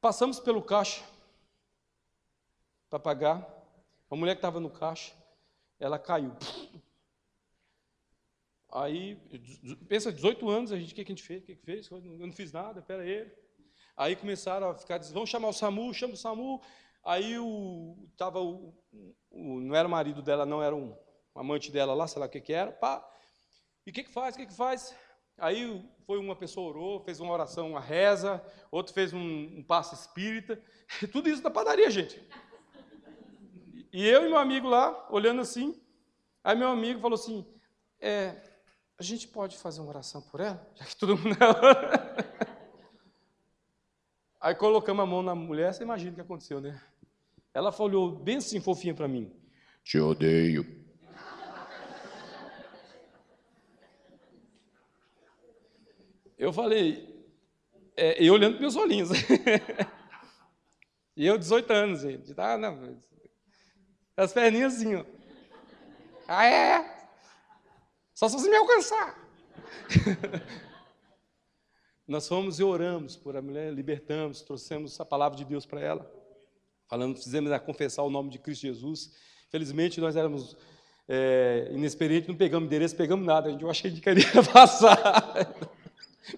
[0.00, 1.02] Passamos pelo caixa
[2.88, 3.44] para pagar.
[4.08, 5.12] A mulher que estava no caixa,
[5.80, 6.30] ela caiu.
[8.70, 9.16] Aí,
[9.88, 11.42] pensa, 18 anos, a gente, o que a gente fez?
[11.42, 11.90] O que fez?
[11.90, 13.28] Eu não fiz nada, pera aí.
[13.96, 16.62] Aí começaram a ficar, vamos chamar o SAMU, chama o SAMU.
[17.02, 18.72] Aí o, tava o,
[19.28, 20.96] o, não era o marido dela, não, era um,
[21.34, 22.72] um amante dela lá, sei lá o que, que era.
[22.72, 23.06] Pá.
[23.86, 24.34] E o que, que faz?
[24.34, 24.94] O que, que faz?
[25.38, 29.94] Aí foi uma pessoa orou, fez uma oração, uma reza, outro fez um, um passo
[29.94, 30.60] espírita.
[31.10, 32.22] Tudo isso na padaria, gente.
[33.92, 35.78] E eu e meu amigo lá, olhando assim,
[36.42, 37.46] aí meu amigo falou assim,
[38.00, 38.36] é,
[38.98, 40.66] a gente pode fazer uma oração por ela?
[40.76, 41.36] Já que todo mundo...
[44.40, 46.80] Aí colocamos a mão na mulher, você imagina o que aconteceu, né?
[47.54, 49.30] Ela falou bem assim, fofinha para mim.
[49.84, 50.81] Te odeio.
[56.42, 57.24] Eu falei,
[57.96, 59.10] é, eu olhando para meus olhinhos.
[61.16, 62.34] e eu, 18 anos, gente.
[62.36, 63.00] Ah, não,
[64.16, 65.04] as perninhas assim, ó.
[66.26, 67.08] Ah, é?
[68.12, 69.16] Só se você me alcançar.
[72.08, 76.12] Nós fomos e oramos por a mulher, libertamos, trouxemos a palavra de Deus para ela.
[76.88, 79.12] Falamos, fizemos a confessar o nome de Cristo Jesus.
[79.48, 80.56] Felizmente nós éramos
[81.08, 83.48] é, inexperientes, não pegamos endereço, pegamos nada.
[83.48, 85.54] Eu achei que queria passar.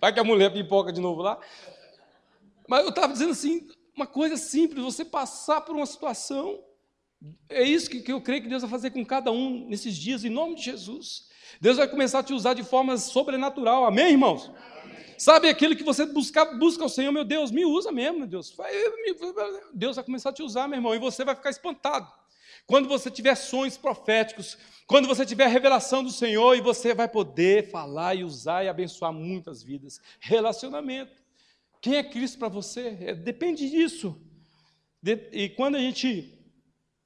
[0.00, 1.38] Vai que a mulher pipoca de novo lá.
[2.68, 6.62] Mas eu estava dizendo assim, uma coisa simples, você passar por uma situação.
[7.48, 10.24] É isso que, que eu creio que Deus vai fazer com cada um nesses dias,
[10.24, 11.28] em nome de Jesus.
[11.60, 13.84] Deus vai começar a te usar de forma sobrenatural.
[13.84, 14.50] Amém, irmãos?
[15.16, 18.54] Sabe aquilo que você busca, busca o Senhor, meu Deus, me usa mesmo, meu Deus.
[19.72, 22.10] Deus vai começar a te usar, meu irmão, e você vai ficar espantado.
[22.66, 27.70] Quando você tiver sonhos proféticos, quando você tiver revelação do Senhor, e você vai poder
[27.70, 30.00] falar e usar e abençoar muitas vidas.
[30.20, 31.22] Relacionamento.
[31.80, 32.96] Quem é Cristo para você?
[33.00, 34.18] É, depende disso.
[35.02, 36.38] De, e quando a gente,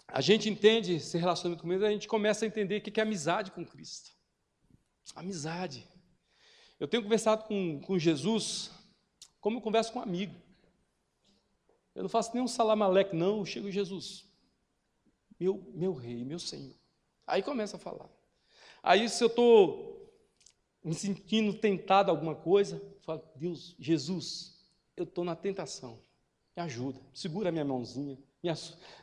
[0.07, 3.03] a gente entende esse relacionamento com Deus, a gente começa a entender o que é
[3.03, 4.13] amizade com Cristo.
[5.15, 5.85] Amizade.
[6.79, 8.71] Eu tenho conversado com, com Jesus
[9.41, 10.35] como eu converso com um amigo.
[11.95, 13.39] Eu não faço nenhum salamaleque, não.
[13.39, 14.28] Eu chego Jesus,
[15.39, 16.75] meu, meu rei, meu senhor.
[17.27, 18.09] Aí começa a falar.
[18.83, 20.13] Aí, se eu estou
[20.83, 24.59] me sentindo tentado a alguma coisa, eu falo, Deus, Jesus,
[24.97, 26.01] eu estou na tentação.
[26.57, 28.51] Me ajuda, segura a minha mãozinha, me,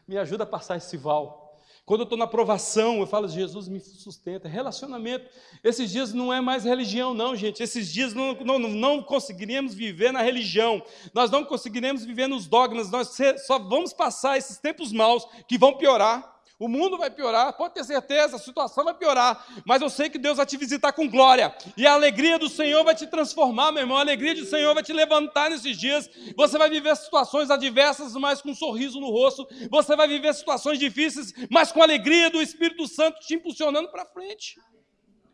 [0.07, 1.44] me ajuda a passar esse val.
[1.85, 4.47] Quando eu estou na provação, eu falo, Jesus me sustenta.
[4.47, 5.29] Relacionamento.
[5.63, 7.61] Esses dias não é mais religião, não, gente.
[7.61, 10.81] Esses dias não, não, não conseguiremos viver na religião.
[11.13, 12.89] Nós não conseguiremos viver nos dogmas.
[12.89, 16.34] Nós só vamos passar esses tempos maus que vão piorar.
[16.57, 20.17] O mundo vai piorar, pode ter certeza, a situação vai piorar, mas eu sei que
[20.17, 23.81] Deus vai te visitar com glória, e a alegria do Senhor vai te transformar, meu
[23.81, 26.09] irmão, a alegria do Senhor vai te levantar nesses dias.
[26.37, 30.79] Você vai viver situações adversas, mas com um sorriso no rosto, você vai viver situações
[30.79, 34.57] difíceis, mas com a alegria do Espírito Santo te impulsionando para frente.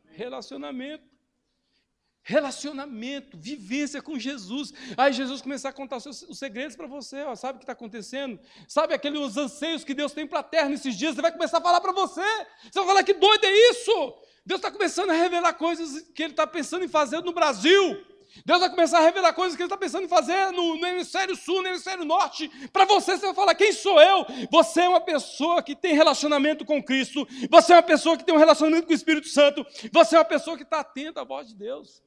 [0.09, 1.10] Relacionamento.
[2.23, 4.71] Relacionamento, vivência com Jesus.
[4.95, 7.63] Aí Jesus começar a contar os, seus, os segredos para você, ó, sabe o que
[7.63, 8.39] está acontecendo?
[8.67, 11.15] Sabe aqueles anseios que Deus tem para a terra nesses dias?
[11.15, 12.21] Você vai começar a falar para você.
[12.63, 13.91] Você vai falar que doido é isso?
[14.45, 18.05] Deus está começando a revelar coisas que Ele está pensando em fazer no Brasil.
[18.45, 21.35] Deus vai começar a revelar coisas que Ele está pensando em fazer no, no hemisfério
[21.35, 22.49] sul, no hemisfério norte.
[22.71, 24.25] Para você, você vai falar: quem sou eu?
[24.51, 27.27] Você é uma pessoa que tem relacionamento com Cristo.
[27.49, 29.65] Você é uma pessoa que tem um relacionamento com o Espírito Santo.
[29.91, 32.01] Você é uma pessoa que está atenta à voz de Deus.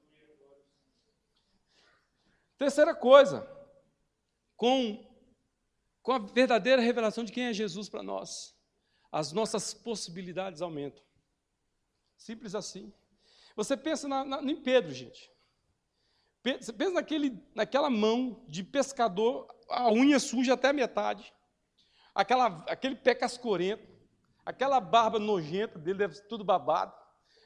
[2.59, 3.49] Terceira coisa,
[4.57, 5.12] com
[6.05, 8.55] com a verdadeira revelação de quem é Jesus para nós,
[9.11, 11.03] as nossas possibilidades aumentam.
[12.14, 12.93] Simples assim.
[13.57, 15.33] Você pensa na, na, em Pedro, gente.
[16.61, 21.33] Você pensa naquele, naquela mão de pescador, a unha suja até a metade,
[22.14, 23.90] aquela, aquele pé cascorento,
[24.45, 26.95] aquela barba nojenta dele, deve ser tudo babado.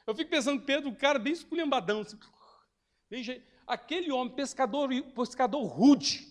[0.05, 2.19] Eu fico pensando, Pedro, um cara bem esculhambadão, assim,
[3.09, 3.23] bem,
[3.69, 6.27] aquele homem, pescador, pescador rude,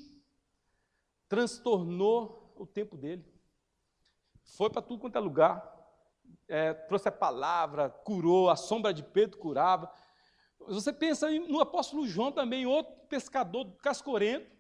[1.29, 3.25] transtornou o tempo dele.
[4.57, 5.77] Foi para tudo quanto é lugar.
[6.49, 9.91] É, trouxe a palavra, curou, a sombra de Pedro curava.
[10.67, 14.51] Você pensa no apóstolo João também, outro pescador cascorento.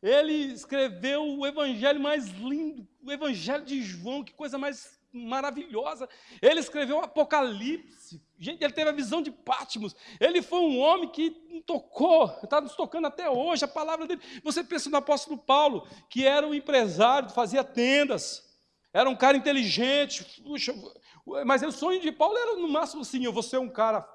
[0.00, 6.08] Ele escreveu o evangelho mais lindo, o evangelho de João, que coisa mais maravilhosa.
[6.40, 8.22] Ele escreveu o Apocalipse.
[8.38, 9.96] Gente, ele teve a visão de Pátimos.
[10.20, 11.30] Ele foi um homem que
[11.66, 14.20] tocou, está nos tocando até hoje a palavra dele.
[14.44, 18.44] Você pensa no apóstolo Paulo, que era um empresário, fazia tendas,
[18.92, 20.42] era um cara inteligente.
[20.42, 20.74] Puxa,
[21.44, 24.06] mas o sonho de Paulo era no máximo assim: eu vou ser um cara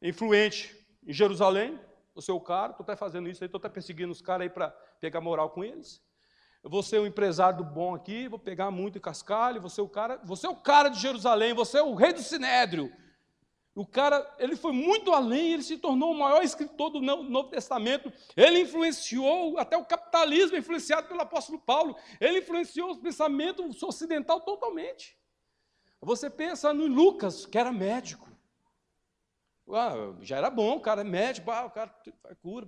[0.00, 0.74] influente
[1.06, 1.78] em Jerusalém,
[2.14, 4.50] vou ser o cara, estou até fazendo isso aí, estou até perseguindo os caras aí
[4.50, 6.02] para pegar moral com eles.
[6.62, 10.46] Eu vou ser um empresário bom aqui, vou pegar muito cascalho, você o cara, você
[10.46, 12.92] é o cara de Jerusalém, você é o rei do Sinédrio.
[13.74, 18.12] O cara, ele foi muito além, ele se tornou o maior escritor do Novo Testamento.
[18.36, 21.96] Ele influenciou até o capitalismo, influenciado pelo apóstolo Paulo.
[22.20, 25.16] Ele influenciou o pensamento ocidental totalmente.
[26.02, 28.31] Você pensa no Lucas, que era médico.
[29.74, 31.90] Ah, já era bom, o cara é médico, ah, o cara
[32.42, 32.66] cura.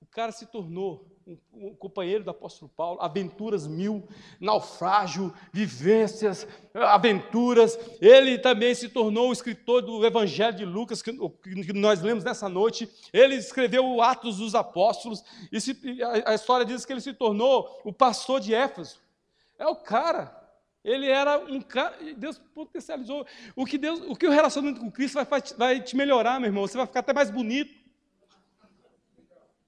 [0.00, 4.06] O cara se tornou um, um, companheiro do apóstolo Paulo, aventuras mil,
[4.40, 7.78] naufrágio, vivências, aventuras.
[8.00, 12.48] Ele também se tornou o escritor do Evangelho de Lucas, que, que nós lemos nessa
[12.48, 12.90] noite.
[13.12, 17.14] Ele escreveu o Atos dos Apóstolos, e se, a, a história diz que ele se
[17.14, 19.00] tornou o pastor de Éfeso.
[19.58, 20.41] É o cara
[20.84, 23.24] ele era um cara, Deus potencializou.
[23.54, 26.66] O que, Deus, o que o relacionamento com Cristo vai, vai te melhorar, meu irmão.
[26.66, 27.72] Você vai ficar até mais bonito.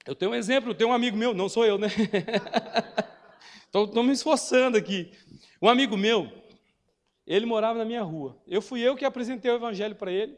[0.04, 1.88] Eu tenho um exemplo, eu tenho um amigo meu, não sou eu, né?
[3.66, 5.12] Estou me esforçando aqui.
[5.62, 6.30] Um amigo meu,
[7.26, 8.40] ele morava na minha rua.
[8.46, 10.36] Eu fui eu que apresentei o evangelho para ele.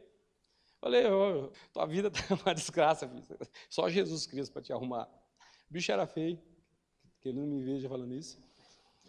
[0.78, 3.24] Falei, oh, tua vida está uma desgraça, filho.
[3.68, 5.08] só Jesus Cristo para te arrumar.
[5.68, 6.38] O bicho era feio,
[7.20, 8.38] que ele não me veja falando isso.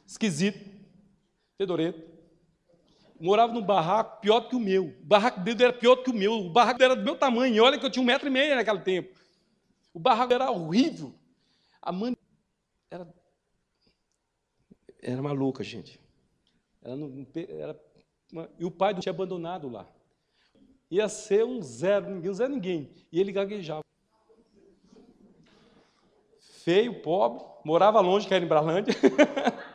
[0.05, 0.86] Esquisito
[1.57, 2.01] fedorento.
[3.19, 4.85] Morava num barraco pior do que o meu.
[4.85, 6.33] O barraco dele era pior do que o meu.
[6.33, 7.55] O barraco era do meu tamanho.
[7.55, 9.17] E olha que eu tinha um metro e meio naquele tempo.
[9.91, 11.13] O barraco era horrível.
[11.81, 12.15] A mãe
[12.91, 13.07] era,
[15.01, 15.99] era maluca, gente.
[16.83, 17.79] Ela não, era,
[18.59, 19.87] e o pai tinha abandonado lá.
[20.91, 22.91] Ia ser um zero, ninguém, um zero ninguém.
[23.11, 23.81] E ele gaguejava.
[26.39, 28.93] Feio, pobre, morava longe, que era em Bralândia.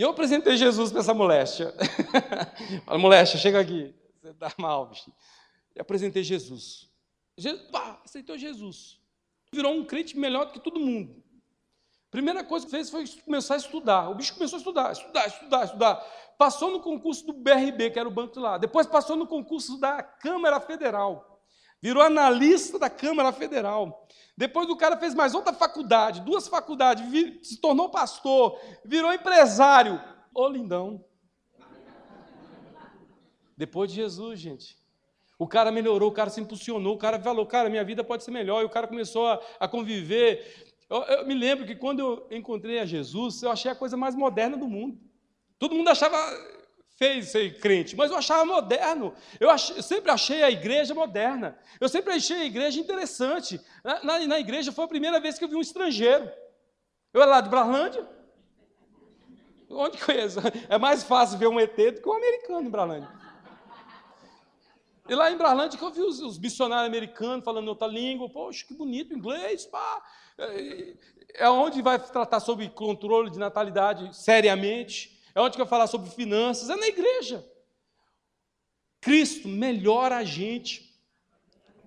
[0.00, 1.74] E eu apresentei Jesus para essa moléstia.
[2.86, 3.94] Fala, moléstia, chega aqui.
[4.18, 5.12] Você está mal, bicho.
[5.76, 6.88] E apresentei Jesus.
[7.36, 8.98] Jesus pá, aceitou Jesus.
[9.52, 11.22] Virou um crente melhor do que todo mundo.
[12.10, 14.08] Primeira coisa que fez foi começar a estudar.
[14.08, 15.96] O bicho começou a estudar, estudar, estudar, estudar.
[16.38, 18.56] Passou no concurso do BRB, que era o banco lá.
[18.56, 21.29] Depois passou no concurso da Câmara Federal.
[21.82, 24.06] Virou analista da Câmara Federal.
[24.36, 27.04] Depois o cara fez mais outra faculdade, duas faculdades,
[27.46, 30.00] se tornou pastor, virou empresário.
[30.34, 31.04] Ô lindão.
[33.56, 34.78] Depois de Jesus, gente.
[35.38, 38.30] O cara melhorou, o cara se impulsionou, o cara falou, cara, minha vida pode ser
[38.30, 38.62] melhor.
[38.62, 40.74] E o cara começou a, a conviver.
[40.88, 44.14] Eu, eu, me lembro que quando eu encontrei a Jesus, eu achei a coisa mais
[44.14, 44.98] moderna do mundo.
[45.58, 46.16] Todo mundo achava
[47.00, 49.14] fez ser crente, mas eu achava moderno.
[49.40, 51.58] Eu, ach, eu, sempre achei a igreja moderna.
[51.80, 53.58] Eu sempre achei a igreja interessante.
[53.82, 56.30] Na, na, na, igreja foi a primeira vez que eu vi um estrangeiro.
[57.14, 58.06] Eu era lá de Bralândia.
[59.70, 60.40] Onde conheço?
[60.68, 63.08] É mais fácil ver um ET do que um americano em Bralândia.
[65.08, 68.28] E lá em Bralândia que eu vi os, os missionários americanos falando outra língua.
[68.28, 70.02] Poxa, que bonito, inglês, pá.
[70.36, 70.94] É,
[71.46, 76.10] é onde vai tratar sobre controle de natalidade seriamente é onde que eu falar sobre
[76.10, 77.44] finanças, é na igreja.
[79.00, 80.90] Cristo melhora a gente.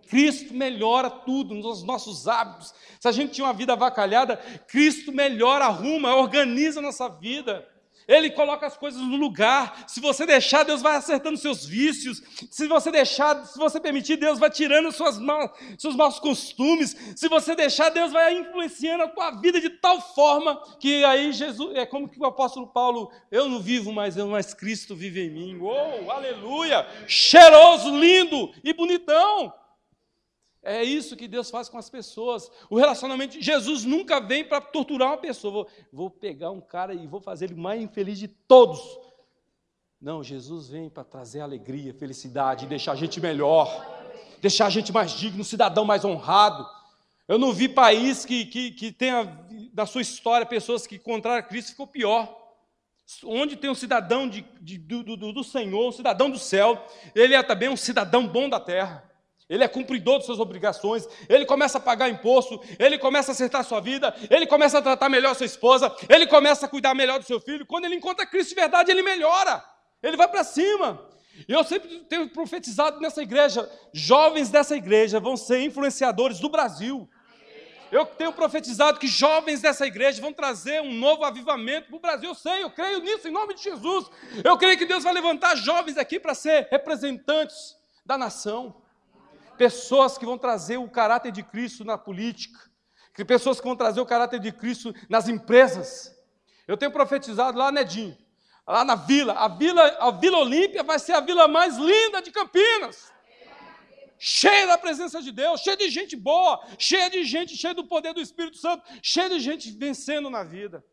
[0.08, 2.74] Cristo melhora tudo nos nossos hábitos.
[3.00, 7.68] Se a gente tinha uma vida avacalhada, Cristo melhora, arruma, organiza a nossa vida.
[8.08, 9.86] Ele coloca as coisas no lugar.
[9.88, 12.22] Se você deixar, Deus vai acertando seus vícios.
[12.50, 15.20] Se você deixar, se você permitir, Deus vai tirando suas
[15.78, 16.96] seus maus costumes.
[17.16, 21.76] Se você deixar, Deus vai influenciando a tua vida de tal forma que aí Jesus,
[21.76, 25.30] é como que o apóstolo Paulo, eu não vivo mais eu, mas Cristo vive em
[25.30, 25.60] mim.
[25.62, 26.86] Oh, aleluia!
[27.08, 29.54] Cheiroso, lindo e bonitão.
[30.64, 32.50] É isso que Deus faz com as pessoas.
[32.70, 33.40] O relacionamento.
[33.42, 35.52] Jesus nunca vem para torturar uma pessoa.
[35.52, 38.80] Vou, vou, pegar um cara e vou fazer ele mais infeliz de todos.
[40.00, 43.68] Não, Jesus vem para trazer alegria, felicidade, deixar a gente melhor,
[44.42, 46.66] deixar a gente mais digno, um cidadão mais honrado.
[47.28, 51.72] Eu não vi país que, que, que tenha na sua história pessoas que encontraram Cristo
[51.72, 52.42] ficou pior.
[53.26, 57.34] Onde tem um cidadão de, de, do, do, do Senhor, um cidadão do céu, ele
[57.34, 59.13] é também um cidadão bom da terra
[59.50, 63.64] ele é cumpridor de suas obrigações, ele começa a pagar imposto, ele começa a acertar
[63.64, 67.26] sua vida, ele começa a tratar melhor sua esposa, ele começa a cuidar melhor do
[67.26, 67.66] seu filho.
[67.66, 69.64] Quando ele encontra Cristo de verdade, ele melhora,
[70.02, 71.08] ele vai para cima.
[71.48, 77.10] E eu sempre tenho profetizado nessa igreja: jovens dessa igreja vão ser influenciadores do Brasil.
[77.92, 82.30] Eu tenho profetizado que jovens dessa igreja vão trazer um novo avivamento para o Brasil.
[82.30, 84.10] Eu sei, eu creio nisso em nome de Jesus.
[84.44, 88.83] Eu creio que Deus vai levantar jovens aqui para ser representantes da nação
[89.58, 92.60] pessoas que vão trazer o caráter de Cristo na política,
[93.26, 96.12] pessoas que vão trazer o caráter de Cristo nas empresas.
[96.68, 98.18] Eu tenho profetizado lá, Nedinho,
[98.66, 102.32] lá na vila, a vila, a Vila Olímpia vai ser a vila mais linda de
[102.32, 103.12] Campinas.
[104.18, 108.14] Cheia da presença de Deus, cheia de gente boa, cheia de gente, cheia do poder
[108.14, 110.84] do Espírito Santo, cheia de gente vencendo na vida.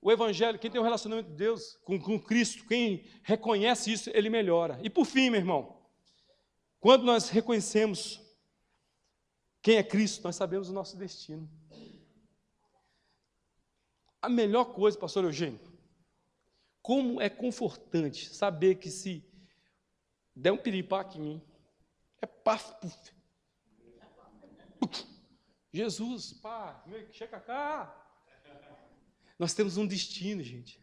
[0.00, 4.30] O Evangelho, quem tem um relacionamento com Deus, com, com Cristo, quem reconhece isso, ele
[4.30, 4.78] melhora.
[4.82, 5.73] E por fim, meu irmão,
[6.84, 8.20] quando nós reconhecemos
[9.62, 11.48] quem é Cristo, nós sabemos o nosso destino.
[14.20, 15.58] A melhor coisa, pastor Eugênio,
[16.82, 19.24] como é confortante saber que se
[20.36, 21.42] der um piripaque em mim,
[22.20, 22.74] é paf,
[24.78, 25.06] puf.
[25.72, 27.98] Jesus, pá, chega cá.
[29.38, 30.78] Nós temos um destino, gente.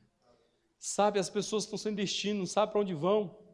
[0.80, 3.51] Sabe, as pessoas estão sem destino, não sabem para onde vão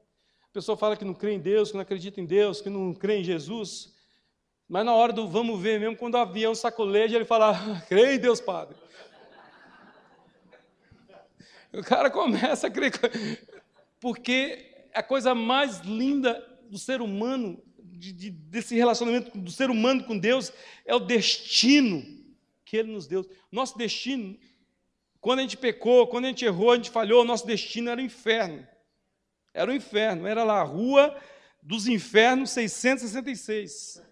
[0.58, 3.20] pessoa fala que não crê em Deus, que não acredita em Deus, que não crê
[3.20, 3.94] em Jesus.
[4.68, 8.16] Mas na hora do vamos ver mesmo, quando o avião sacoleja, ele fala, ah, crê
[8.16, 8.76] em Deus, Padre.
[11.72, 12.92] O cara começa a crer.
[14.00, 20.06] Porque a coisa mais linda do ser humano, de, de, desse relacionamento do ser humano
[20.06, 20.52] com Deus,
[20.86, 22.04] é o destino
[22.66, 23.30] que Ele nos deu.
[23.52, 24.36] Nosso destino,
[25.22, 28.04] quando a gente pecou, quando a gente errou, a gente falhou, nosso destino era o
[28.04, 28.68] inferno.
[29.58, 31.18] Era o inferno, era lá a rua
[31.64, 34.04] dos infernos 666.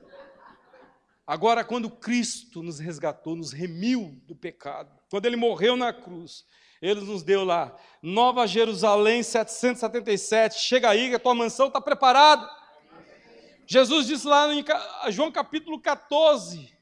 [1.27, 6.45] Agora, quando Cristo nos resgatou, nos remiu do pecado, quando Ele morreu na cruz,
[6.81, 12.49] Ele nos deu lá, Nova Jerusalém 777, chega aí que a tua mansão está preparada.
[13.67, 14.65] Jesus disse lá em
[15.09, 16.75] João capítulo 14,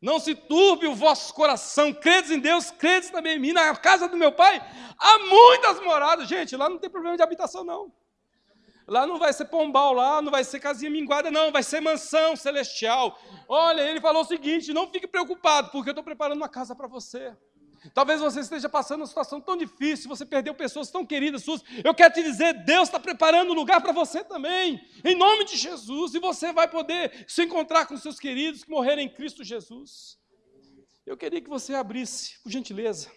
[0.00, 4.08] não se turbe o vosso coração, credes em Deus, credes também em mim, na casa
[4.08, 4.60] do meu pai
[4.98, 6.28] há muitas moradas.
[6.28, 7.90] Gente, lá não tem problema de habitação não.
[8.90, 12.34] Lá não vai ser pombal, lá não vai ser casinha minguada, não, vai ser mansão
[12.34, 13.16] celestial.
[13.48, 16.88] Olha, ele falou o seguinte: não fique preocupado, porque eu estou preparando uma casa para
[16.88, 17.32] você.
[17.94, 21.62] Talvez você esteja passando uma situação tão difícil, você perdeu pessoas tão queridas suas.
[21.84, 25.56] Eu quero te dizer, Deus está preparando um lugar para você também, em nome de
[25.56, 30.18] Jesus, e você vai poder se encontrar com seus queridos que morreram em Cristo Jesus.
[31.06, 33.08] Eu queria que você abrisse, por gentileza,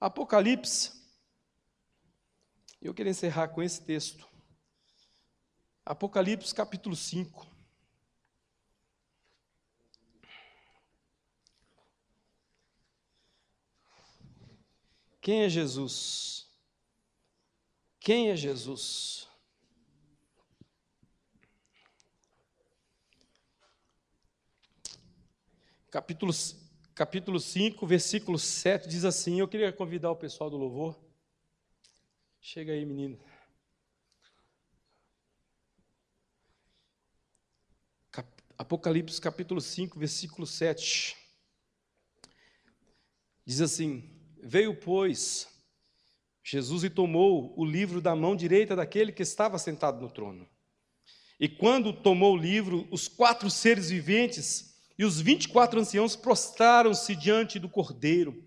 [0.00, 0.90] Apocalipse.
[2.82, 4.35] Eu queria encerrar com esse texto.
[5.86, 7.46] Apocalipse capítulo 5.
[15.20, 16.50] Quem é Jesus?
[18.00, 19.28] Quem é Jesus?
[25.88, 26.32] Capítulo,
[26.96, 30.98] capítulo 5, versículo 7 diz assim: Eu queria convidar o pessoal do louvor.
[32.40, 33.20] Chega aí, menino.
[38.58, 41.14] Apocalipse capítulo 5, versículo 7.
[43.44, 44.10] Diz assim:
[44.42, 45.46] Veio, pois,
[46.42, 50.48] Jesus e tomou o livro da mão direita daquele que estava sentado no trono.
[51.38, 56.16] E quando tomou o livro, os quatro seres viventes e os vinte e quatro anciãos
[56.16, 58.42] prostraram-se diante do cordeiro,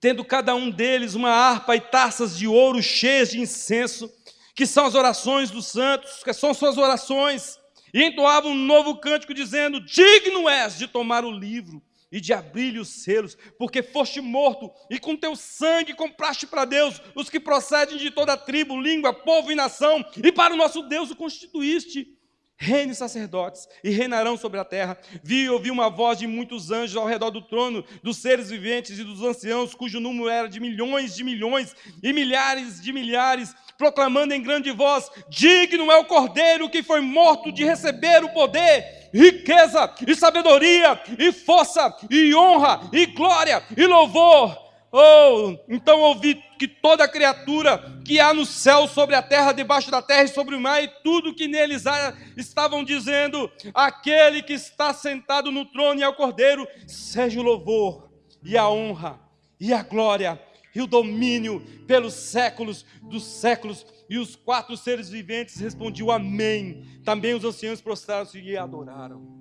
[0.00, 4.12] tendo cada um deles uma harpa e taças de ouro cheias de incenso,
[4.56, 7.61] que são as orações dos santos, que são suas orações
[7.92, 12.78] e entoava um novo cântico, dizendo: Digno és de tomar o livro e de abrir-lhe
[12.78, 17.96] os selos, porque foste morto e com teu sangue compraste para Deus os que procedem
[17.96, 22.18] de toda tribo, língua, povo e nação, e para o nosso Deus o constituíste
[22.56, 24.96] reine sacerdotes e reinarão sobre a terra.
[25.22, 28.98] Vi e ouvi uma voz de muitos anjos ao redor do trono, dos seres viventes
[28.98, 34.32] e dos anciãos, cujo número era de milhões de milhões e milhares de milhares, proclamando
[34.32, 39.92] em grande voz: Digno é o cordeiro que foi morto de receber o poder, riqueza
[40.06, 47.08] e sabedoria e força e honra e glória e louvor Oh, então ouvi que toda
[47.08, 50.84] criatura que há no céu, sobre a terra, debaixo da terra e sobre o mar,
[50.84, 56.14] e tudo que neles há, estavam dizendo: aquele que está sentado no trono e ao
[56.14, 58.10] cordeiro, seja o louvor
[58.44, 59.18] e a honra
[59.58, 60.38] e a glória
[60.74, 63.86] e o domínio pelos séculos dos séculos.
[64.10, 67.00] E os quatro seres viventes respondiam amém.
[67.02, 69.40] Também os anciãos prostraram-se e adoraram.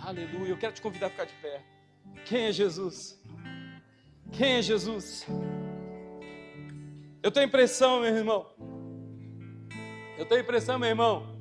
[0.00, 0.50] Aleluia.
[0.50, 1.62] Eu quero te convidar a ficar de pé.
[2.24, 3.21] Quem é Jesus?
[4.32, 5.26] Quem é Jesus?
[7.22, 8.46] Eu tenho impressão, meu irmão.
[10.16, 11.38] Eu tenho impressão, meu irmão,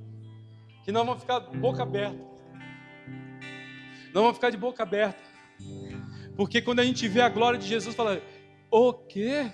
[0.83, 2.21] que nós vamos ficar boca aberta.
[4.13, 5.19] Nós vamos ficar de boca aberta.
[6.35, 8.21] Porque quando a gente vê a glória de Jesus, fala:
[8.69, 9.51] O quê?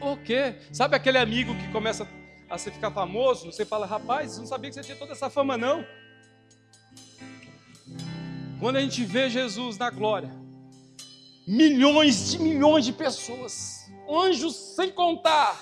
[0.00, 0.56] O quê?
[0.72, 2.08] Sabe aquele amigo que começa
[2.50, 3.52] a se ficar famoso?
[3.52, 5.86] Você fala: Rapaz, não sabia que você tinha toda essa fama, não.
[8.58, 10.43] Quando a gente vê Jesus na glória,
[11.46, 15.60] milhões de milhões de pessoas, anjos sem contar,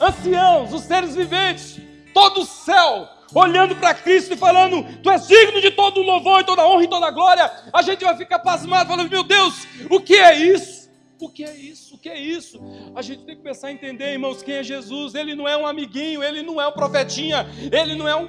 [0.00, 1.80] anciãos, os seres viventes,
[2.12, 6.40] todo o céu, olhando para Cristo e falando: Tu és digno de todo o louvor
[6.40, 7.50] e toda a honra e toda a glória.
[7.72, 10.84] A gente vai ficar pasmado, falando: Meu Deus, o que é isso?
[11.20, 11.94] O que é isso?
[11.94, 12.60] O que é isso?
[12.94, 15.14] A gente tem que começar a entender, irmãos, quem é Jesus.
[15.14, 18.28] Ele não é um amiguinho, ele não é um profetinha, ele não é um,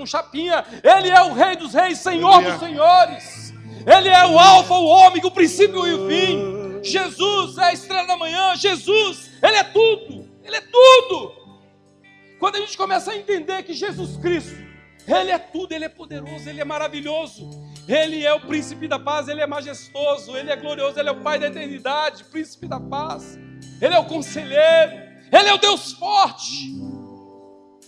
[0.00, 3.53] um chapinha, ele é o Rei dos Reis, Senhor dos Senhores.
[3.86, 6.82] Ele é o Alfa, o Ômega, o princípio e o fim.
[6.82, 8.54] Jesus é a estrela da manhã.
[8.56, 10.28] Jesus, Ele é tudo.
[10.42, 11.32] Ele é tudo.
[12.38, 14.56] Quando a gente começa a entender que Jesus Cristo,
[15.06, 17.50] Ele é tudo, Ele é poderoso, Ele é maravilhoso.
[17.86, 21.20] Ele é o príncipe da paz, Ele é majestoso, Ele é glorioso, Ele é o
[21.20, 23.38] Pai da eternidade, príncipe da paz.
[23.80, 24.92] Ele é o conselheiro,
[25.32, 26.74] Ele é o Deus forte.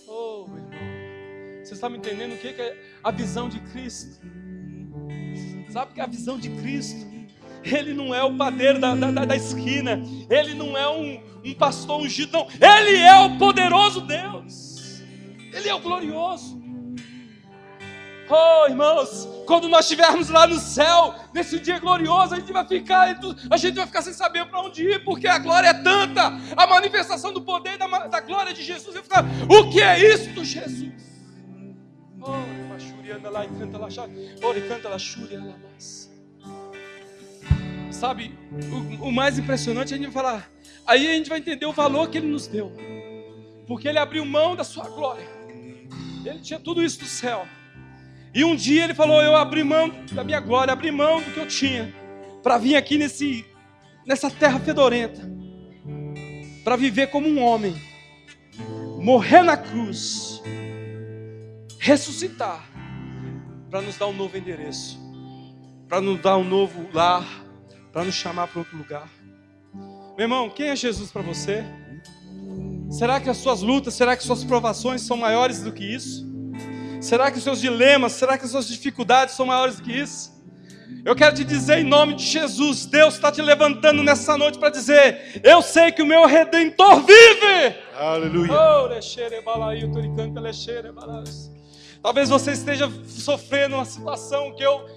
[0.07, 4.21] Oh, meu irmão, você está me entendendo o que é a visão de Cristo?
[5.77, 7.05] Sabe que a visão de Cristo,
[7.63, 12.01] ele não é o padeiro da, da, da esquina, ele não é um, um pastor
[12.01, 15.03] ungido, não, ele é o poderoso Deus,
[15.53, 16.59] ele é o glorioso.
[18.27, 23.15] Oh, irmãos, quando nós estivermos lá no céu, nesse dia glorioso, a gente vai ficar,
[23.47, 26.65] a gente vai ficar sem saber para onde ir, porque a glória é tanta, a
[26.65, 28.95] manifestação do poder da, da glória de Jesus.
[28.95, 30.91] Vai ficar, o que é isto, Jesus?
[32.19, 32.56] Oh,
[33.13, 33.87] lá e canta lá,
[34.43, 34.97] ora e canta lá,
[37.91, 38.37] Sabe,
[39.01, 40.51] o, o mais impressionante é a gente falar,
[40.85, 42.71] aí a gente vai entender o valor que ele nos deu,
[43.65, 45.27] porque ele abriu mão da sua glória,
[46.25, 47.47] ele tinha tudo isso do céu,
[48.35, 51.39] e um dia ele falou: Eu abri mão da minha glória, abri mão do que
[51.39, 51.93] eu tinha,
[52.43, 53.45] para vir aqui nesse,
[54.05, 55.21] nessa terra fedorenta,
[56.63, 57.73] para viver como um homem,
[59.01, 60.41] morrer na cruz,
[61.79, 62.76] ressuscitar
[63.69, 64.99] para nos dar um novo endereço,
[65.87, 67.25] para nos dar um novo lar,
[67.91, 69.09] para nos chamar para outro lugar.
[70.17, 71.63] Meu irmão, quem é Jesus para você?
[72.89, 76.25] Será que as suas lutas, será que suas provações são maiores do que isso?
[77.01, 80.35] Será que os seus dilemas, será que as suas dificuldades são maiores do que isso?
[81.05, 84.69] Eu quero te dizer em nome de Jesus, Deus está te levantando nessa noite para
[84.69, 87.75] dizer: Eu sei que o meu redentor vive.
[87.95, 88.51] Aleluia.
[88.51, 88.87] Oh,
[92.07, 94.87] Talvez você esteja sofrendo uma situação que eu,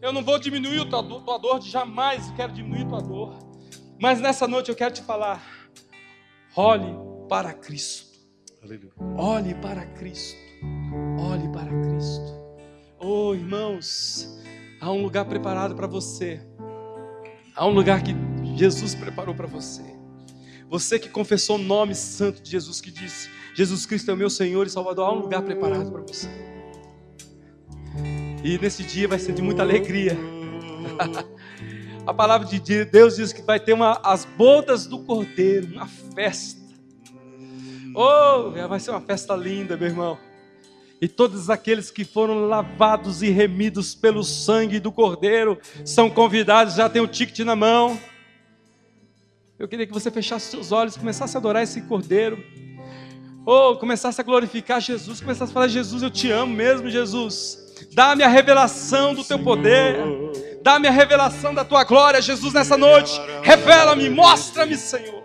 [0.00, 3.38] eu não vou diminuir a tua, tua dor, jamais quero diminuir a tua dor.
[4.00, 5.44] Mas nessa noite eu quero te falar:
[6.56, 6.86] olhe
[7.28, 8.18] para Cristo.
[8.62, 8.94] Aleluia.
[9.18, 10.38] Olhe para Cristo.
[11.20, 12.32] Olhe para Cristo.
[12.98, 14.26] Oh, irmãos,
[14.80, 16.40] há um lugar preparado para você.
[17.54, 18.14] Há um lugar que
[18.56, 19.82] Jesus preparou para você.
[20.70, 24.30] Você que confessou o nome santo de Jesus, que disse: Jesus Cristo é o meu
[24.30, 25.10] Senhor e Salvador.
[25.10, 26.53] Há um lugar preparado para você.
[28.42, 30.16] E nesse dia vai ser de muita alegria.
[32.06, 36.60] A palavra de Deus diz que vai ter uma, as bodas do cordeiro, uma festa.
[37.94, 40.18] Oh, vai ser uma festa linda, meu irmão.
[41.00, 46.88] E todos aqueles que foram lavados e remidos pelo sangue do cordeiro são convidados, já
[46.88, 47.98] tem o ticket na mão.
[49.58, 52.42] Eu queria que você fechasse seus olhos, começasse a adorar esse cordeiro.
[53.46, 57.63] Ou começasse a glorificar Jesus, começasse a falar: Jesus, eu te amo mesmo, Jesus.
[57.92, 59.96] Dá-me a revelação do teu poder.
[60.62, 63.12] Dá-me a revelação da tua glória, Jesus, nessa noite.
[63.42, 65.24] Revela-me, mostra-me, Senhor.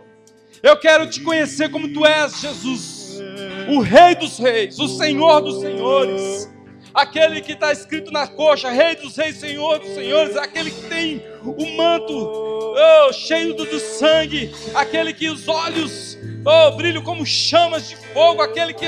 [0.61, 3.19] Eu quero te conhecer como tu és, Jesus.
[3.69, 6.49] o Rei dos Reis, o Senhor dos Senhores,
[6.93, 11.23] aquele que está escrito na coxa, Rei dos Reis, Senhor dos Senhores, aquele que tem
[11.43, 16.08] o manto oh, cheio do, sangue, aquele que os olhos
[16.45, 18.85] oh, brilham como chamas de fogo, aquele que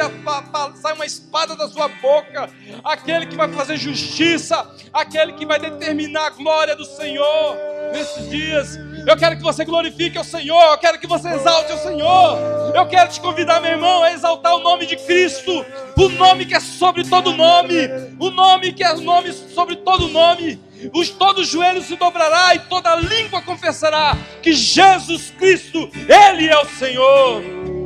[0.81, 2.49] sai uma espada da sua boca,
[2.83, 7.57] aquele que vai fazer justiça, aquele que vai determinar a glória do Senhor
[7.91, 8.79] nesses dias.
[9.07, 12.37] Eu quero que você glorifique o Senhor, eu quero que você exalte o Senhor.
[12.75, 15.65] Eu quero te convidar, meu irmão, a exaltar o nome de Cristo,
[15.97, 17.87] o nome que é sobre todo nome,
[18.19, 20.59] o nome que é nome sobre todo nome.
[20.93, 26.57] Os todos os joelhos se dobrará e toda língua confessará que Jesus Cristo, ele é
[26.57, 27.43] o Senhor.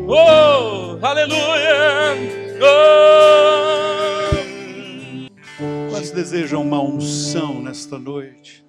[0.07, 2.15] Oh, aleluia.
[2.61, 3.15] Oh.
[5.89, 8.65] Quantos desejam uma unção nesta noite?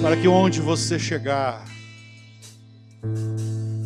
[0.00, 1.64] para que onde você chegar,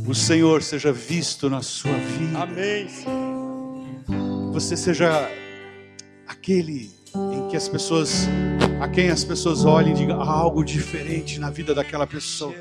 [0.06, 2.38] o Senhor seja visto na sua vida.
[2.38, 2.86] Amém.
[4.52, 5.28] Você seja
[6.26, 6.90] aquele
[7.32, 8.28] em que as pessoas,
[8.80, 12.54] a quem as pessoas olhem e digam algo diferente na vida daquela pessoa.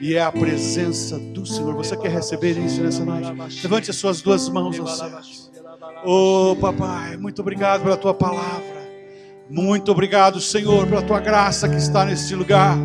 [0.00, 1.74] E é a presença do Senhor.
[1.74, 3.62] Você quer receber isso nessa noite?
[3.62, 5.50] Levante as suas duas mãos aos céus.
[6.04, 8.80] Oh, papai, muito obrigado pela tua palavra.
[9.50, 12.78] Muito obrigado, Senhor, pela tua graça que está nesse lugar,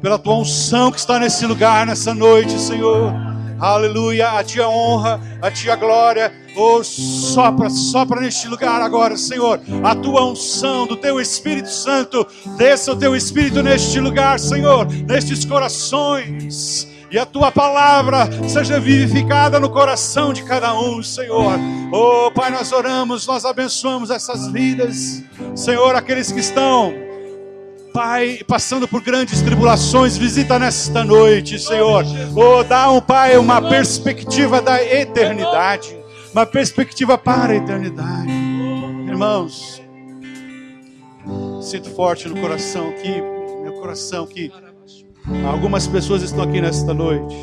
[0.00, 3.35] pela tua unção que está nesse lugar nessa noite, Senhor.
[3.58, 6.32] Aleluia, a ti honra, a ti glória.
[6.56, 9.60] Oh, sopra, sopra neste lugar agora, Senhor.
[9.82, 12.26] A tua unção do teu Espírito Santo,
[12.56, 19.60] desça o teu Espírito neste lugar, Senhor, nestes corações e a tua palavra seja vivificada
[19.60, 21.58] no coração de cada um, Senhor.
[21.92, 25.22] Oh, Pai, nós oramos, nós abençoamos essas vidas,
[25.54, 27.05] Senhor, aqueles que estão
[27.96, 32.04] Pai, passando por grandes tribulações, visita nesta noite, Senhor.
[32.36, 35.96] Oh, dá um Pai uma perspectiva da eternidade,
[36.30, 38.30] uma perspectiva para a eternidade.
[39.08, 39.80] Irmãos,
[41.62, 43.18] sinto forte no coração aqui,
[43.62, 44.52] meu coração que
[45.50, 47.34] Algumas pessoas estão aqui nesta noite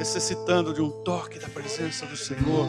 [0.00, 2.66] necessitando de um toque da presença do Senhor,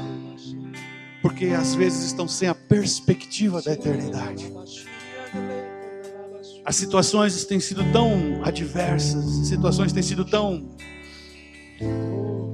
[1.21, 4.51] porque às vezes estão sem a perspectiva da eternidade.
[6.65, 10.75] As situações têm sido tão adversas, as situações têm sido tão